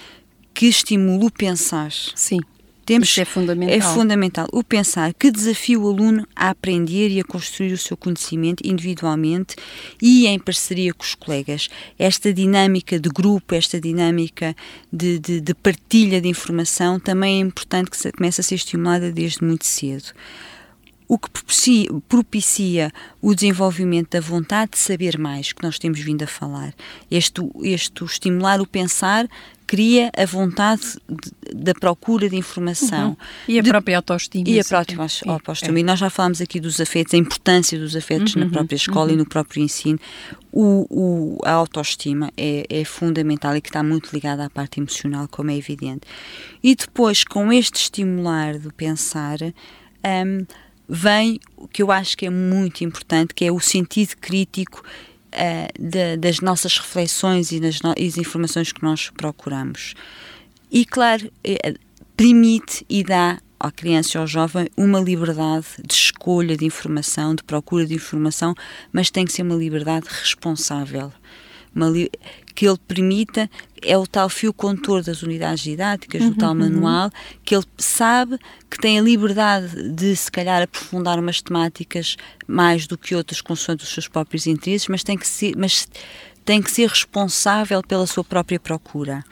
que 0.53 0.65
estimule 0.65 1.25
o 1.25 1.31
pensar. 1.31 1.91
Sim. 1.91 2.39
Temos, 2.85 3.09
Isso 3.09 3.21
é 3.21 3.25
fundamental. 3.25 3.75
É 3.75 3.81
fundamental. 3.81 4.47
O 4.51 4.63
pensar 4.63 5.13
que 5.13 5.31
desafia 5.31 5.79
o 5.79 5.87
aluno 5.87 6.27
a 6.35 6.49
aprender 6.49 7.09
e 7.09 7.19
a 7.19 7.23
construir 7.23 7.73
o 7.73 7.77
seu 7.77 7.97
conhecimento 7.97 8.61
individualmente 8.65 9.55
e 10.01 10.27
em 10.27 10.37
parceria 10.37 10.93
com 10.93 11.03
os 11.03 11.15
colegas. 11.15 11.67
Esta 11.97 12.31
dinâmica 12.31 12.99
de 12.99 13.09
grupo, 13.09 13.55
esta 13.55 13.81
dinâmica 13.81 14.55
de, 14.93 15.17
de, 15.17 15.41
de 15.41 15.53
partilha 15.55 16.21
de 16.21 16.27
informação 16.27 16.99
também 16.99 17.37
é 17.37 17.39
importante 17.39 17.89
que 17.89 18.11
comece 18.11 18.41
a 18.41 18.43
ser 18.43 18.55
estimulada 18.55 19.11
desde 19.11 19.43
muito 19.43 19.65
cedo 19.65 20.13
o 21.07 21.17
que 21.17 21.29
propicia, 21.29 21.89
propicia, 22.09 22.91
o 23.21 23.35
desenvolvimento 23.35 24.11
da 24.11 24.19
vontade 24.19 24.71
de 24.71 24.79
saber 24.79 25.17
mais, 25.17 25.53
que 25.53 25.63
nós 25.63 25.77
temos 25.77 25.99
vindo 25.99 26.23
a 26.23 26.27
falar. 26.27 26.73
Este, 27.09 27.41
este 27.63 28.03
estimular 28.03 28.59
o 28.59 28.67
pensar 28.67 29.27
cria 29.67 30.11
a 30.15 30.25
vontade 30.25 30.83
da 31.53 31.73
procura 31.73 32.29
de 32.29 32.35
informação. 32.35 33.09
Uhum. 33.09 33.17
E 33.47 33.59
a 33.59 33.61
de, 33.61 33.69
própria 33.69 33.97
autoestima. 33.97 34.47
E 34.47 34.59
a 34.59 34.63
própria 34.63 34.97
autoestima. 35.27 35.77
É. 35.77 35.81
E 35.81 35.83
nós 35.83 35.99
já 35.99 36.09
falámos 36.09 36.41
aqui 36.41 36.59
dos 36.59 36.79
afetos, 36.79 37.13
a 37.13 37.17
importância 37.17 37.77
dos 37.77 37.95
afetos 37.95 38.35
uhum. 38.35 38.45
na 38.45 38.49
própria 38.49 38.75
escola 38.75 39.07
uhum. 39.07 39.13
e 39.13 39.17
no 39.17 39.25
próprio 39.25 39.63
ensino. 39.63 39.99
O, 40.51 40.87
o, 40.89 41.39
a 41.43 41.51
autoestima 41.51 42.31
é, 42.37 42.65
é, 42.69 42.85
fundamental 42.85 43.55
e 43.57 43.61
que 43.61 43.69
está 43.69 43.83
muito 43.83 44.13
ligada 44.13 44.45
à 44.45 44.49
parte 44.49 44.79
emocional, 44.79 45.27
como 45.29 45.51
é 45.51 45.57
evidente. 45.57 46.01
E 46.63 46.75
depois, 46.75 47.23
com 47.23 47.51
este 47.51 47.75
estimular 47.81 48.57
do 48.57 48.73
pensar, 48.73 49.37
um, 49.41 50.45
vem 50.87 51.39
o 51.57 51.67
que 51.67 51.81
eu 51.81 51.91
acho 51.91 52.17
que 52.17 52.25
é 52.25 52.29
muito 52.29 52.83
importante, 52.83 53.33
que 53.33 53.43
é 53.43 53.51
o 53.51 53.59
sentido 53.59 54.15
crítico 54.21 54.83
uh, 55.35 55.81
de, 55.81 56.17
das 56.17 56.39
nossas 56.39 56.77
reflexões 56.77 57.51
e 57.51 57.59
das, 57.59 57.81
no, 57.81 57.93
e 57.97 58.05
das 58.07 58.17
informações 58.17 58.71
que 58.71 58.81
nós 58.81 59.09
procuramos. 59.09 59.93
E, 60.71 60.85
claro, 60.85 61.27
uh, 61.27 61.79
permite 62.15 62.85
e 62.89 63.03
dá 63.03 63.39
à 63.59 63.71
criança 63.71 64.17
e 64.17 64.19
ao 64.19 64.27
jovem 64.27 64.67
uma 64.75 64.99
liberdade 64.99 65.67
de 65.85 65.93
escolha 65.93 66.55
de 66.57 66.65
informação, 66.65 67.35
de 67.35 67.43
procura 67.43 67.85
de 67.85 67.95
informação, 67.95 68.53
mas 68.91 69.09
tem 69.09 69.25
que 69.25 69.33
ser 69.33 69.43
uma 69.43 69.55
liberdade 69.55 70.07
responsável. 70.09 71.11
Uma 71.73 71.89
li 71.89 72.09
que 72.55 72.65
ele 72.65 72.79
permita, 72.87 73.49
é 73.81 73.97
o 73.97 74.07
tal 74.07 74.29
fio 74.29 74.53
condutor 74.53 75.03
das 75.03 75.21
unidades 75.21 75.61
didáticas, 75.61 76.21
uhum, 76.21 76.29
do 76.29 76.37
tal 76.37 76.51
uhum. 76.51 76.59
manual, 76.59 77.05
uhum. 77.05 77.39
que 77.43 77.53
ele 77.53 77.65
sabe 77.77 78.39
que 78.71 78.79
tem 78.79 78.97
a 78.97 79.01
liberdade 79.01 79.91
de, 79.91 80.15
se 80.15 80.31
calhar, 80.31 80.61
aprofundar 80.61 81.19
umas 81.19 81.41
temáticas 81.41 82.15
mais 82.47 82.87
do 82.87 82.97
que 82.97 83.13
outras, 83.13 83.41
consoante 83.41 83.83
os 83.83 83.89
seus 83.89 84.07
próprios 84.07 84.47
interesses, 84.47 84.87
mas 84.87 85.03
tem 85.03 85.17
que 85.17 85.27
ser, 85.27 85.55
mas 85.57 85.87
tem 86.45 86.61
que 86.61 86.71
ser 86.71 86.87
responsável 86.87 87.83
pela 87.83 88.07
sua 88.07 88.23
própria 88.23 88.59
procura. 88.59 89.23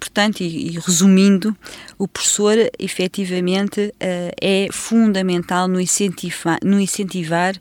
Portanto, 0.00 0.40
e, 0.40 0.70
e, 0.70 0.78
resumindo, 0.78 1.56
o 1.96 2.08
professor 2.08 2.56
efetivamente 2.78 3.94
uh, 3.94 4.34
é 4.40 4.66
fundamental 4.72 5.68
no 5.68 5.80
incentivar, 5.80 6.58
no 6.64 6.80
incentivar 6.80 7.54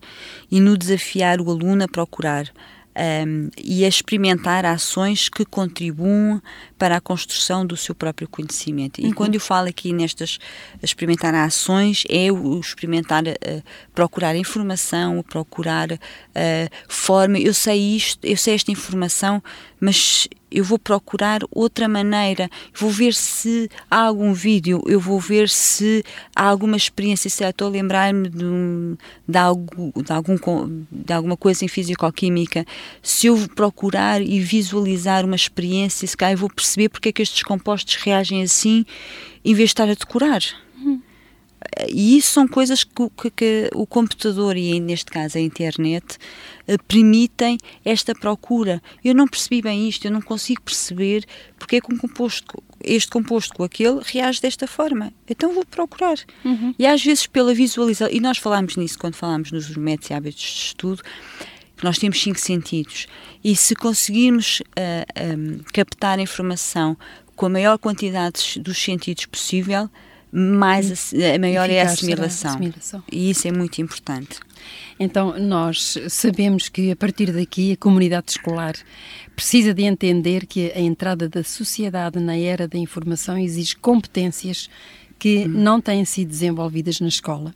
e 0.50 0.60
no 0.60 0.76
desafiar 0.76 1.40
o 1.40 1.52
aluno 1.52 1.84
a 1.84 1.88
procurar 1.88 2.52
um, 2.98 3.50
e 3.58 3.86
a 3.86 3.88
experimentar 3.88 4.66
ações 4.66 5.30
que 5.30 5.46
contribuam 5.46 6.42
para 6.78 6.98
a 6.98 7.02
construção 7.02 7.66
do 7.66 7.78
seu 7.78 7.94
próprio 7.94 8.28
conhecimento. 8.28 9.00
E 9.00 9.06
uhum. 9.06 9.14
quando 9.14 9.36
eu 9.36 9.42
falo 9.42 9.68
aqui 9.68 9.94
nestas 9.94 10.40
experimentar 10.82 11.34
ações, 11.36 12.04
é 12.10 12.32
o 12.32 12.60
experimentar, 12.60 13.24
uh, 13.24 13.64
procurar 13.94 14.36
informação, 14.36 15.24
procurar 15.24 15.92
uh, 15.92 15.98
forma. 16.88 17.38
Eu 17.38 17.54
sei 17.54 17.96
isto, 17.96 18.26
eu 18.26 18.38
sei 18.38 18.56
esta 18.56 18.72
informação, 18.72 19.42
mas 19.80 20.28
eu 20.52 20.64
vou 20.64 20.80
procurar 20.80 21.42
outra 21.52 21.88
maneira, 21.88 22.50
vou 22.74 22.90
ver 22.90 23.14
se 23.14 23.70
há 23.90 24.02
algum 24.02 24.34
vídeo, 24.34 24.82
eu 24.86 25.00
vou 25.00 25.20
ver 25.20 25.50
se 25.50 26.04
há 26.36 26.44
alguma 26.44 26.78
experiência, 26.78 27.30
se 27.30 27.44
estou 27.44 27.68
a 27.68 27.72
lembrar-me 27.72 28.30
de, 28.30 28.46
de, 29.28 29.38
algo, 29.38 29.94
de, 30.02 30.12
algum, 30.12 30.38
de 30.92 31.14
alguma 31.14 31.38
coisa 31.38 31.66
em 31.66 31.68
físico-química, 31.68 32.66
se 33.02 33.28
eu 33.28 33.38
procurar 33.56 34.22
e 34.22 34.40
visualizar 34.40 35.26
uma 35.26 35.36
experiência, 35.36 36.08
se 36.08 36.16
calhar 36.16 36.34
eu 36.34 36.38
vou 36.40 36.50
perceber 36.50 36.90
porque 36.90 37.10
é 37.10 37.12
que 37.12 37.22
estes 37.22 37.44
compostos 37.44 37.96
reagem 37.96 38.44
assim, 38.44 38.86
em 39.44 39.54
vez 39.54 39.70
de 39.70 39.74
estar 39.74 39.90
a 39.90 39.94
decorar. 39.94 40.42
E 41.90 42.18
isso 42.18 42.34
são 42.34 42.48
coisas 42.48 42.84
que, 42.84 43.10
que, 43.22 43.30
que, 43.32 43.70
o 43.74 43.86
computador 43.86 44.56
e, 44.56 44.80
neste 44.80 45.12
caso, 45.12 45.38
a 45.38 45.42
internet 45.42 46.18
uh, 46.68 46.84
permitem 46.88 47.58
esta 47.84 48.14
procura. 48.14 48.82
Eu 49.04 49.16
não 49.16 49.28
percebi 49.28 49.62
bem 49.62 49.88
isto, 49.88 50.06
eu 50.06 50.12
não 50.12 50.22
consigo 50.22 50.62
perceber 50.62 51.26
porque 51.58 51.78
é 51.78 51.82
que 51.82 51.94
um 51.94 51.98
composto, 51.98 52.64
este 52.84 53.10
composto 53.10 53.56
com 53.56 53.64
aquele 53.64 54.02
reage 54.04 54.42
desta 54.42 54.68
forma. 54.68 55.12
Então 55.28 55.54
vou 55.54 55.66
procurar. 55.66 56.18
Uhum. 56.46 56.74
E 56.78 56.86
às 56.86 57.04
vezes, 57.04 57.26
pela 57.28 57.54
visualização, 57.54 58.14
e 58.14 58.20
nós 58.20 58.38
falámos 58.38 58.76
nisso 58.76 58.98
quando 58.98 59.16
falámos 59.16 59.52
nos 59.52 59.76
métodos 59.76 60.10
e 60.10 60.14
hábitos 60.14 60.44
de 60.44 60.60
estudo, 60.60 61.04
nós 61.84 61.98
temos 61.98 62.22
cinco 62.22 62.40
sentidos 62.40 63.08
e 63.44 63.56
se 63.56 63.76
conseguirmos 63.76 64.62
uh, 64.62 64.64
eh, 64.76 65.06
um, 65.36 65.56
eh, 65.56 65.60
captar 65.74 66.18
a 66.18 66.22
informação 66.22 66.98
com 67.36 67.46
a 67.46 67.50
maior 67.50 67.78
quantidade 67.78 68.60
dos 68.60 68.82
sentidos 68.82 69.28
possível, 69.28 69.90
mais 70.32 71.14
a, 71.14 71.36
a 71.36 71.40
maior 71.40 71.70
é 71.70 71.82
a 71.82 71.86
assimilação. 71.86 72.52
assimilação. 72.52 73.04
E 73.12 73.30
isso 73.30 73.48
é 73.48 73.52
muito 73.52 73.82
importante. 73.82 74.40
Então, 75.00 75.40
nós 75.40 75.98
sabemos 76.10 76.70
que 76.70 76.92
a 76.92 76.96
partir 76.96 77.32
daqui 77.32 77.74
a 77.74 77.78
comunidade 77.78 78.32
escolar 78.32 78.76
precisa 79.36 79.74
de 79.74 79.84
entender 79.84 80.46
que 80.46 80.72
a 80.72 80.80
entrada 80.80 81.30
da 81.30 81.44
sociedade 81.44 82.20
na 82.20 82.38
era 82.38 82.68
da 82.68 82.78
informação 82.78 83.38
exige 83.38 83.76
competências 83.76 84.70
que 85.20 85.46
hum. 85.46 85.50
não 85.50 85.80
têm 85.80 86.04
sido 86.06 86.30
desenvolvidas 86.30 87.00
na 87.00 87.08
escola 87.08 87.54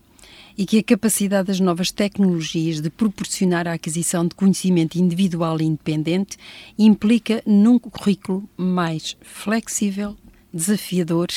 e 0.58 0.66
que 0.66 0.78
a 0.78 0.84
capacidade 0.84 1.48
das 1.48 1.60
novas 1.60 1.92
tecnologias 1.92 2.82
de 2.82 2.90
proporcionar 2.90 3.68
a 3.68 3.74
aquisição 3.74 4.28
de 4.28 4.36
conhecimento 4.36 4.98
individual 4.98 5.60
e 5.60 5.64
independente 5.64 6.38
implica 6.78 7.42
num 7.46 7.80
currículo 7.80 8.48
mais 8.58 9.18
flexível, 9.22 10.16
desafiador 10.54 11.28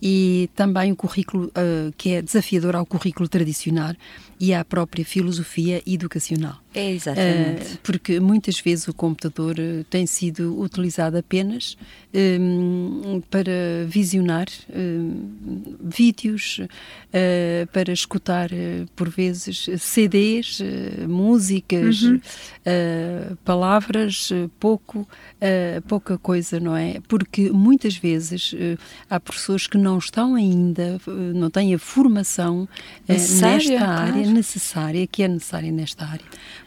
e 0.00 0.50
também 0.54 0.92
o 0.92 0.96
currículo 0.96 1.46
uh, 1.46 1.92
que 1.96 2.10
é 2.10 2.22
desafiador 2.22 2.76
ao 2.76 2.86
currículo 2.86 3.28
tradicional 3.28 3.94
e 4.38 4.52
à 4.52 4.64
própria 4.64 5.04
filosofia 5.04 5.82
educacional. 5.86 6.58
É 6.76 6.90
exatamente. 6.90 7.74
Uh, 7.74 7.78
porque 7.82 8.20
muitas 8.20 8.60
vezes 8.60 8.86
o 8.86 8.92
computador 8.92 9.56
uh, 9.58 9.82
tem 9.84 10.04
sido 10.04 10.60
utilizado 10.60 11.16
apenas 11.16 11.74
um, 12.14 13.22
para 13.30 13.86
visionar 13.88 14.46
um, 14.68 15.74
vídeos, 15.80 16.58
uh, 16.60 17.66
para 17.72 17.94
escutar, 17.94 18.50
por 18.94 19.08
vezes, 19.08 19.70
CDs, 19.78 20.60
músicas, 21.08 22.02
uhum. 22.02 22.20
palavras, 23.44 24.30
pouco, 24.60 25.08
pouca 25.88 26.18
coisa, 26.18 26.60
não 26.60 26.76
é? 26.76 27.00
Porque 27.08 27.50
muitas 27.50 27.96
vezes 27.96 28.54
há 29.08 29.18
professores 29.18 29.66
que 29.66 29.78
não 29.78 29.98
estão 29.98 30.34
ainda, 30.34 31.00
não 31.34 31.48
têm 31.50 31.74
a 31.74 31.78
formação 31.78 32.68
nesta 33.08 33.46
área 33.46 33.78
claro. 33.78 34.30
necessária, 34.30 35.06
que 35.06 35.22
é 35.22 35.28
necessária 35.28 35.72
nesta 35.72 36.04
área. 36.04 36.26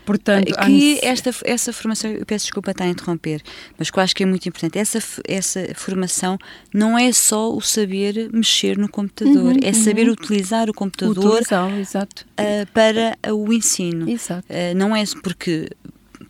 Portanto, 0.09 0.51
que 0.65 0.99
esta, 1.03 1.29
essa 1.45 1.71
formação, 1.71 2.09
eu 2.09 2.25
peço 2.25 2.45
desculpa 2.45 2.71
estar 2.71 2.85
a 2.85 2.87
interromper, 2.87 3.43
mas 3.77 3.91
que 3.91 3.99
eu 3.99 4.01
acho 4.01 4.15
que 4.15 4.23
é 4.23 4.25
muito 4.25 4.49
importante, 4.49 4.79
essa, 4.79 4.97
essa 5.27 5.67
formação 5.75 6.35
não 6.73 6.97
é 6.97 7.11
só 7.11 7.55
o 7.55 7.61
saber 7.61 8.27
mexer 8.33 8.75
no 8.75 8.89
computador, 8.89 9.53
uhum, 9.53 9.59
é 9.61 9.71
saber 9.71 10.07
uhum. 10.07 10.13
utilizar 10.13 10.67
o 10.67 10.73
computador 10.73 11.43
uh, 11.43 12.71
para 12.73 13.15
o 13.31 13.53
ensino. 13.53 14.09
Exato. 14.09 14.47
Uh, 14.49 14.75
não 14.75 14.95
é 14.95 15.03
porque 15.21 15.69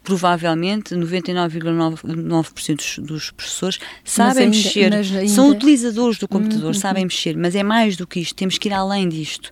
provavelmente 0.03 0.93
99,9% 0.93 2.75
dos, 2.75 2.99
dos 2.99 3.31
professores 3.31 3.79
sabem 4.03 4.45
ainda, 4.45 4.57
mexer, 4.57 4.93
ainda... 4.93 5.27
são 5.29 5.49
utilizadores 5.49 6.17
do 6.17 6.27
computador, 6.27 6.67
uhum. 6.67 6.73
sabem 6.73 7.05
mexer, 7.05 7.37
mas 7.37 7.55
é 7.55 7.63
mais 7.63 7.95
do 7.95 8.05
que 8.05 8.19
isto, 8.19 8.35
temos 8.35 8.57
que 8.57 8.67
ir 8.67 8.73
além 8.73 9.07
disto. 9.07 9.51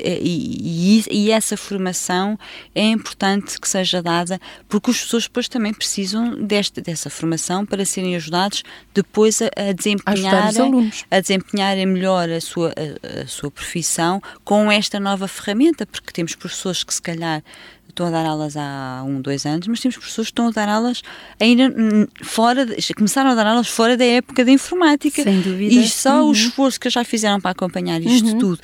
É, 0.00 0.18
e, 0.22 1.04
e, 1.10 1.30
essa 1.30 1.56
formação 1.56 2.38
é 2.74 2.84
importante 2.84 3.60
que 3.60 3.68
seja 3.68 4.02
dada 4.02 4.40
porque 4.68 4.90
os 4.90 4.96
professores 4.96 5.26
depois 5.26 5.48
também 5.48 5.74
precisam 5.74 6.34
desta, 6.42 6.80
dessa 6.80 7.10
formação 7.10 7.66
para 7.66 7.84
serem 7.84 8.16
ajudados 8.16 8.62
depois 8.94 9.42
a, 9.42 9.50
a 9.54 9.72
desempenhar 9.72 10.52
a 11.10 11.20
desempenharem 11.20 11.84
melhor 11.84 12.30
a 12.30 12.40
sua, 12.40 12.72
a, 12.74 13.22
a 13.22 13.26
sua 13.26 13.50
profissão 13.50 14.22
com 14.44 14.72
esta 14.72 14.98
nova 14.98 15.28
ferramenta 15.28 15.84
porque 15.84 16.10
temos 16.10 16.34
professores 16.34 16.82
que 16.82 16.94
se 16.94 17.02
calhar 17.02 17.42
estão 17.92 18.06
a 18.06 18.10
dar 18.10 18.26
aulas 18.26 18.56
há 18.56 19.02
um, 19.06 19.20
dois 19.20 19.46
anos, 19.46 19.68
mas 19.68 19.80
temos 19.80 19.96
professores 19.96 20.28
que 20.28 20.32
estão 20.32 20.48
a 20.48 20.50
dar 20.50 20.68
aulas 20.68 21.02
ainda 21.38 21.72
fora, 22.22 22.66
de, 22.66 22.94
começaram 22.94 23.30
a 23.30 23.34
dar 23.34 23.46
aulas 23.46 23.68
fora 23.68 23.96
da 23.96 24.04
época 24.04 24.44
da 24.44 24.50
informática. 24.50 25.22
Sem 25.22 25.40
dúvida. 25.40 25.74
E 25.74 25.88
só 25.88 26.22
uhum. 26.22 26.30
o 26.30 26.32
esforço 26.32 26.80
que 26.80 26.90
já 26.90 27.04
fizeram 27.04 27.40
para 27.40 27.50
acompanhar 27.50 28.00
isto 28.00 28.28
uhum. 28.28 28.38
tudo, 28.38 28.60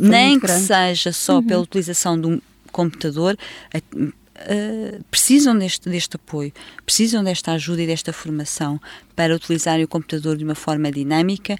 nem 0.00 0.38
que 0.38 0.46
grande. 0.46 0.64
seja 0.64 1.12
só 1.12 1.36
uhum. 1.36 1.46
pela 1.46 1.62
utilização 1.62 2.18
de 2.20 2.26
um 2.28 2.40
computador, 2.72 3.36
Uh, 4.38 5.02
precisam 5.10 5.58
deste, 5.58 5.90
deste 5.90 6.14
apoio, 6.14 6.52
precisam 6.86 7.24
desta 7.24 7.50
ajuda 7.50 7.82
e 7.82 7.88
desta 7.88 8.12
formação 8.12 8.80
para 9.16 9.34
utilizarem 9.34 9.84
o 9.84 9.88
computador 9.88 10.36
de 10.36 10.44
uma 10.44 10.54
forma 10.54 10.92
dinâmica 10.92 11.56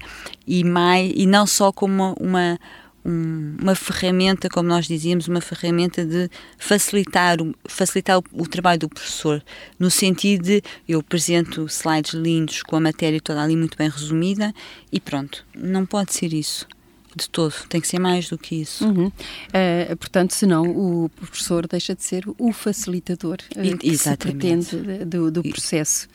e, 0.47 0.63
mais, 0.63 1.11
e 1.13 1.25
não 1.25 1.45
só 1.45 1.73
como 1.73 1.93
uma, 1.93 2.15
uma 2.17 2.59
um, 3.05 3.55
uma 3.61 3.75
ferramenta, 3.75 4.49
como 4.49 4.69
nós 4.69 4.87
dizíamos, 4.87 5.27
uma 5.27 5.41
ferramenta 5.41 6.05
de 6.05 6.29
facilitar, 6.57 7.37
facilitar 7.65 8.19
o, 8.19 8.23
o, 8.33 8.47
trabalho 8.47 8.79
do 8.79 8.89
professor, 8.89 9.43
no 9.77 9.89
sentido 9.89 10.43
de 10.43 10.63
eu 10.87 10.99
apresento 10.99 11.65
slides 11.65 12.13
lindos 12.13 12.63
com 12.63 12.75
a 12.75 12.79
matéria 12.79 13.19
toda 13.21 13.41
ali 13.41 13.55
muito 13.55 13.77
bem 13.77 13.89
resumida 13.89 14.53
e 14.91 14.99
pronto, 14.99 15.45
não 15.55 15.85
pode 15.85 16.13
ser 16.13 16.33
isso 16.33 16.67
de 17.15 17.27
todo, 17.27 17.53
tem 17.67 17.81
que 17.81 17.87
ser 17.87 17.99
mais 17.99 18.29
do 18.29 18.37
que 18.37 18.55
isso. 18.55 18.85
Uhum. 18.85 19.07
Uh, 19.07 19.97
portanto, 19.97 20.33
senão 20.33 20.63
o 20.63 21.09
professor 21.09 21.67
deixa 21.67 21.95
de 21.95 22.03
ser 22.03 22.23
o 22.37 22.51
facilitador 22.51 23.37
uh, 23.55 23.77
que 23.77 23.97
se 23.97 24.15
pretende 24.15 25.05
do, 25.05 25.31
do 25.31 25.41
processo 25.41 26.07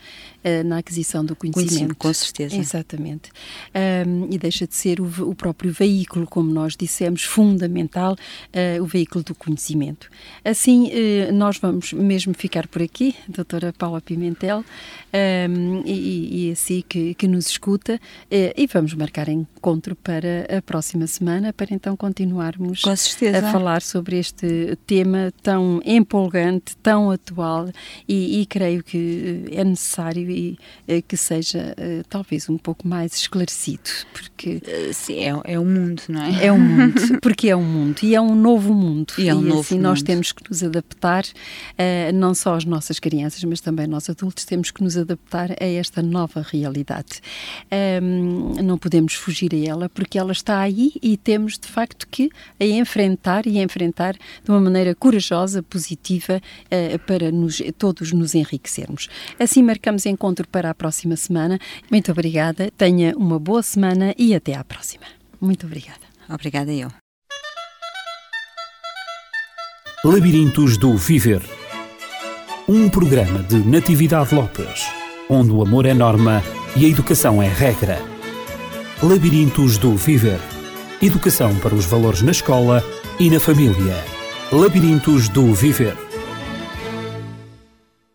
uh, 0.44 0.64
na 0.64 0.78
aquisição 0.78 1.24
do 1.24 1.34
conhecimento. 1.34 1.96
com 1.96 2.12
certeza. 2.12 2.56
Exatamente. 2.56 3.30
Um, 4.06 4.28
e 4.30 4.38
deixa 4.38 4.66
de 4.66 4.74
ser 4.74 5.00
o, 5.00 5.30
o, 5.30 5.34
próprio 5.34 5.72
veículo, 5.72 6.26
como 6.26 6.52
nós 6.52 6.76
dissemos, 6.76 7.22
fundamental, 7.22 8.12
uh, 8.14 8.82
o 8.82 8.86
veículo 8.86 9.24
do 9.24 9.34
conhecimento. 9.34 10.08
Assim, 10.44 10.88
uh, 10.88 11.32
nós 11.32 11.58
vamos 11.58 11.92
mesmo 11.92 12.34
ficar 12.34 12.66
por 12.68 12.82
aqui, 12.82 13.14
doutora 13.28 13.72
Paula 13.72 14.00
Pimentel, 14.00 14.64
um, 15.48 15.82
e, 15.84 16.48
e, 16.48 16.52
assim 16.52 16.82
que, 16.88 17.14
que 17.14 17.28
nos 17.28 17.46
escuta, 17.46 18.00
e 18.30 18.66
vamos 18.66 18.94
marcar 18.94 19.28
encontro 19.28 19.94
para 19.94 20.46
a 20.58 20.60
próxima 20.60 21.06
semana, 21.06 21.52
para 21.52 21.72
então 21.72 21.96
continuarmos 21.96 22.82
a 22.84 23.52
falar 23.52 23.80
sobre 23.80 24.18
este 24.18 24.76
tema 24.86 25.32
tão 25.42 25.80
empolgante, 25.84 26.76
tão 26.82 27.10
atual, 27.10 27.70
e, 28.08 28.40
e 28.40 28.46
creio 28.46 28.82
que 28.82 29.44
é 29.52 29.62
necessário 29.62 30.33
e 30.34 30.58
eh, 30.86 31.00
que 31.00 31.16
seja 31.16 31.74
eh, 31.76 32.02
talvez 32.08 32.48
um 32.48 32.58
pouco 32.58 32.86
mais 32.86 33.14
esclarecido, 33.14 33.90
porque 34.12 34.60
eh, 34.66 34.92
sim, 34.92 35.20
é, 35.20 35.54
é 35.54 35.60
um 35.60 35.64
mundo, 35.64 36.02
não 36.08 36.22
é? 36.22 36.46
É 36.46 36.52
um 36.52 36.58
mundo, 36.58 37.00
porque 37.22 37.48
é 37.48 37.56
um 37.56 37.64
mundo 37.64 38.00
e 38.02 38.14
é 38.14 38.20
um 38.20 38.34
novo 38.34 38.74
mundo 38.74 39.14
e, 39.16 39.28
é 39.28 39.34
um 39.34 39.40
e 39.40 39.44
novo 39.44 39.60
assim 39.60 39.76
mundo. 39.76 39.84
nós 39.84 40.02
temos 40.02 40.32
que 40.32 40.42
nos 40.48 40.62
adaptar, 40.62 41.24
não 42.14 42.34
só 42.34 42.54
as 42.54 42.64
nossas 42.64 42.98
crianças, 42.98 43.42
mas 43.44 43.60
também 43.60 43.86
nós 43.86 44.10
adultos 44.10 44.44
temos 44.44 44.70
que 44.70 44.82
nos 44.82 44.96
adaptar 44.96 45.52
a 45.52 45.64
esta 45.64 46.02
nova 46.02 46.44
realidade. 46.46 47.20
não 48.62 48.76
podemos 48.78 49.14
fugir 49.14 49.54
a 49.54 49.58
ela 49.58 49.88
porque 49.88 50.18
ela 50.18 50.32
está 50.32 50.60
aí 50.60 50.92
e 51.02 51.16
temos 51.16 51.58
de 51.58 51.68
facto 51.68 52.06
que 52.08 52.30
a 52.58 52.64
enfrentar 52.64 53.46
e 53.46 53.58
a 53.58 53.62
enfrentar 53.62 54.14
de 54.14 54.50
uma 54.50 54.60
maneira 54.60 54.94
corajosa, 54.94 55.62
positiva, 55.62 56.40
para 57.06 57.30
nos, 57.30 57.62
todos 57.78 58.12
nos 58.12 58.34
enriquecermos. 58.34 59.08
Assim 59.38 59.62
marcamos 59.62 60.06
em 60.06 60.16
encontro 60.24 60.48
para 60.48 60.70
a 60.70 60.74
próxima 60.74 61.16
semana. 61.16 61.58
Muito 61.90 62.10
obrigada, 62.10 62.70
tenha 62.78 63.14
uma 63.16 63.38
boa 63.38 63.62
semana 63.62 64.14
e 64.16 64.34
até 64.34 64.54
à 64.54 64.64
próxima. 64.64 65.04
Muito 65.38 65.66
obrigada. 65.66 66.00
Obrigada 66.28 66.72
eu. 66.72 66.88
Labirintos 70.02 70.78
do 70.78 70.96
Viver. 70.96 71.42
Um 72.66 72.88
programa 72.88 73.42
de 73.42 73.56
Natividade 73.56 74.34
Lopes, 74.34 74.86
onde 75.28 75.50
o 75.50 75.60
amor 75.60 75.84
é 75.84 75.92
norma 75.92 76.42
e 76.74 76.86
a 76.86 76.88
educação 76.88 77.42
é 77.42 77.48
regra. 77.48 77.98
Labirintos 79.02 79.76
do 79.76 79.94
Viver. 79.94 80.40
Educação 81.02 81.54
para 81.56 81.74
os 81.74 81.84
valores 81.84 82.22
na 82.22 82.30
escola 82.30 82.82
e 83.20 83.28
na 83.28 83.38
família. 83.38 84.02
Labirintos 84.50 85.28
do 85.28 85.52
Viver. 85.52 86.03